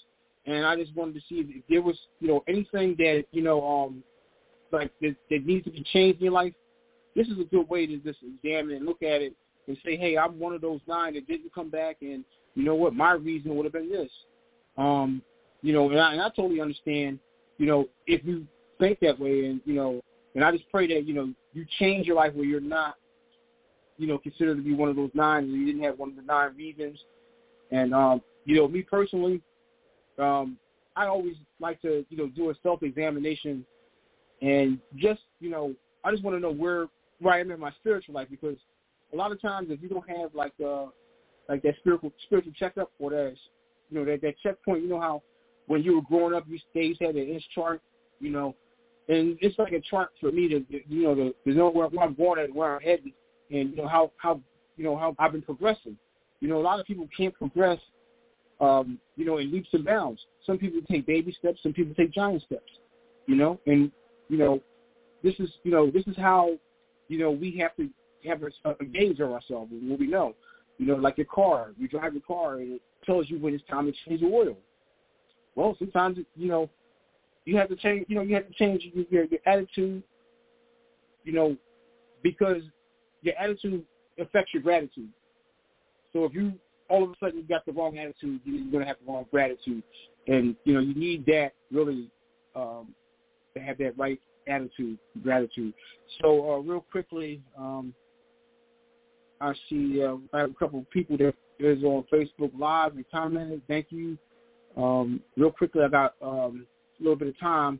[0.45, 3.65] and I just wanted to see if there was, you know, anything that you know,
[3.65, 4.03] um,
[4.71, 6.53] like that, that needs to be changed in your life.
[7.15, 9.33] This is a good way to just examine and look at it
[9.67, 12.23] and say, hey, I'm one of those nine that didn't come back, and
[12.55, 14.11] you know what, my reason would have been this.
[14.77, 15.21] Um,
[15.61, 17.19] you know, and I, and I totally understand.
[17.57, 18.45] You know, if you
[18.79, 20.01] think that way, and you know,
[20.39, 22.95] and I just pray that, you know, you change your life where you're not,
[23.97, 26.15] you know, considered to be one of those nine and you didn't have one of
[26.15, 26.97] the nine reasons.
[27.71, 29.41] And, um, you know, me personally,
[30.17, 30.57] um,
[30.95, 33.65] I always like to, you know, do a self-examination
[34.41, 35.75] and just, you know,
[36.05, 36.87] I just want to know where,
[37.19, 38.55] where I am in my spiritual life because
[39.11, 40.85] a lot of times if you don't have like, uh,
[41.49, 43.35] like that spiritual, spiritual checkup or that,
[43.89, 45.21] you know, that, that checkpoint, you know how
[45.67, 47.81] when you were growing up, you stage had an inch chart,
[48.21, 48.55] you know,
[49.09, 52.05] and it's like a chart for me to you know to, to know where, where
[52.05, 53.11] I'm going and where I'm headed,
[53.51, 54.39] and you know how how
[54.77, 55.97] you know how I've been progressing.
[56.39, 57.79] You know, a lot of people can't progress,
[58.61, 60.21] um, you know, in leaps and bounds.
[60.45, 62.71] Some people take baby steps, some people take giant steps.
[63.25, 63.91] You know, and
[64.29, 64.61] you know,
[65.23, 66.51] this is you know this is how
[67.07, 67.89] you know we have to
[68.27, 70.35] have a, a gauge of ourselves and what we know.
[70.77, 73.63] You know, like your car, you drive your car and it tells you when it's
[73.69, 74.55] time to change the oil.
[75.55, 76.69] Well, sometimes you know
[77.49, 78.05] you have to change.
[78.07, 80.03] You know, you have to change your your, your attitude.
[81.23, 81.57] You know,
[82.23, 82.61] because
[83.21, 83.83] your attitude
[84.19, 85.09] affects your gratitude.
[86.13, 86.53] So if you
[86.89, 89.25] all of a sudden you got the wrong attitude, you're going to have the wrong
[89.31, 89.83] gratitude,
[90.27, 92.09] and you know you need that really
[92.55, 92.93] um,
[93.55, 95.73] to have that right attitude, gratitude.
[96.21, 97.93] So uh, real quickly, um,
[99.41, 103.05] I see uh, I have a couple of people that is on Facebook Live and
[103.11, 103.61] commented.
[103.67, 104.17] Thank you.
[104.77, 106.65] Um, real quickly, I got um,
[106.99, 107.79] little bit of time,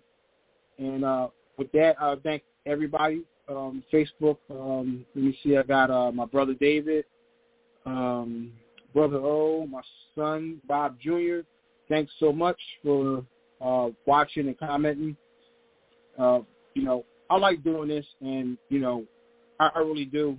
[0.77, 3.23] and uh, with that, I thank everybody.
[3.47, 4.37] Um, Facebook.
[4.51, 5.57] Um, let me see.
[5.57, 7.05] I got uh, my brother David,
[7.85, 8.51] um,
[8.93, 9.81] brother O, my
[10.15, 11.39] son Bob Jr.
[11.87, 13.25] Thanks so much for
[13.59, 15.17] uh, watching and commenting.
[16.17, 16.41] Uh,
[16.75, 19.05] you know, I like doing this, and you know,
[19.59, 20.37] I, I really do.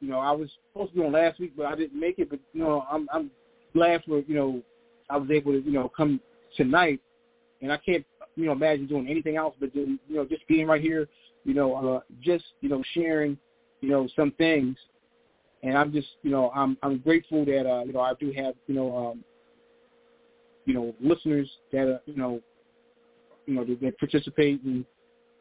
[0.00, 2.28] You know, I was supposed to be on last week, but I didn't make it.
[2.28, 3.30] But you know, I'm I'm
[3.72, 4.62] glad for you know
[5.08, 6.20] I was able to you know come
[6.56, 7.00] tonight,
[7.62, 8.04] and I can't
[8.36, 11.08] you know imagine doing anything else but doing you know just being right here,
[11.44, 13.38] you know, uh, just you know sharing
[13.80, 14.76] you know some things,
[15.62, 18.54] and I'm just you know I'm I'm grateful that uh, you know I do have
[18.66, 19.24] you know um,
[20.64, 22.40] you know listeners that uh, you know
[23.46, 24.84] you know that, that participate and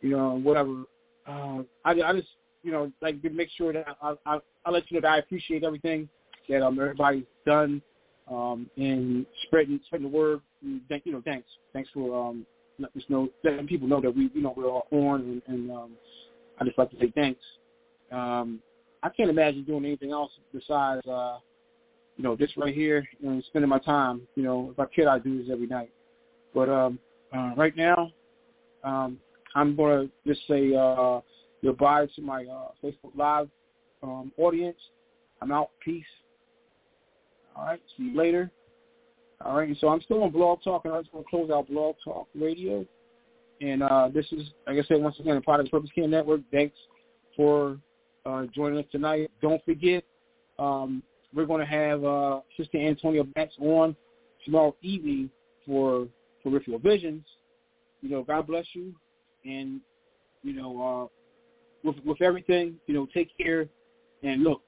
[0.01, 0.83] you know whatever.
[1.27, 2.29] Uh, I I just
[2.63, 5.17] you know like to make sure that I I I let you know that I
[5.19, 6.07] appreciate everything
[6.49, 7.81] that um everybody's done
[8.31, 10.41] um and spreading spreading the word.
[10.89, 12.45] Thank you know thanks thanks for um
[12.79, 15.71] letting us know letting people know that we you know we're all on and, and
[15.71, 15.91] um
[16.59, 17.41] I just like to say thanks.
[18.11, 18.59] Um
[19.03, 21.37] I can't imagine doing anything else besides uh
[22.17, 25.23] you know, this right here and spending my time, you know, if I could I'd
[25.23, 25.91] do this every night.
[26.53, 26.99] But um
[27.35, 28.11] uh right now,
[28.83, 29.19] um
[29.53, 31.19] I'm gonna just say uh
[31.63, 33.49] goodbye to my uh Facebook Live
[34.01, 34.77] um audience.
[35.41, 35.69] I'm out.
[35.83, 36.05] Peace.
[37.55, 38.51] All right, see you later.
[39.43, 41.67] All right, so I'm still on Blog Talk, and I'm just going to close out
[41.69, 42.85] Blog Talk Radio.
[43.61, 46.07] And uh, this is, like I said, once again, a part of the Purpose Care
[46.07, 46.41] Network.
[46.51, 46.75] Thanks
[47.35, 47.77] for
[48.25, 49.31] uh, joining us tonight.
[49.41, 50.03] Don't forget,
[50.59, 51.03] um,
[51.33, 53.95] we're going to have uh, Sister Antonia Banks on
[54.43, 55.29] tomorrow evening
[55.65, 56.07] for
[56.43, 57.25] Peripheral Visions.
[58.01, 58.93] You know, God bless you.
[59.45, 59.79] And,
[60.43, 63.67] you know, uh, with, with everything, you know, take care.
[64.23, 64.61] And look,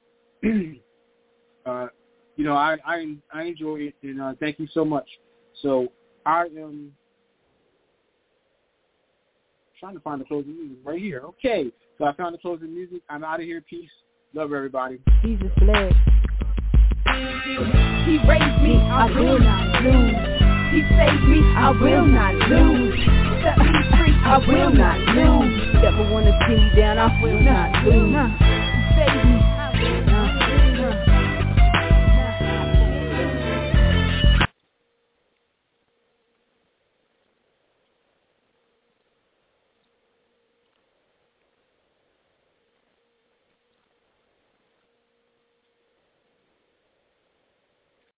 [1.65, 1.87] uh,
[2.37, 3.95] you know, I, I, I enjoy it.
[4.03, 5.07] And uh, thank you so much.
[5.61, 5.87] So
[6.25, 6.93] I am
[9.79, 11.21] trying to find the closing music right here.
[11.25, 11.71] Okay.
[11.97, 13.01] So I found the closing music.
[13.09, 13.61] I'm out of here.
[13.61, 13.89] Peace.
[14.33, 14.99] Love everybody.
[15.23, 15.93] Jesus bled.
[18.05, 20.15] He raised me, I will not lose.
[20.71, 22.99] He saved me, I will not lose.
[23.43, 25.73] Set me free, I will not lose.
[25.81, 28.13] Never wanna see me down, I will not lose.
[28.37, 29.36] He saved me,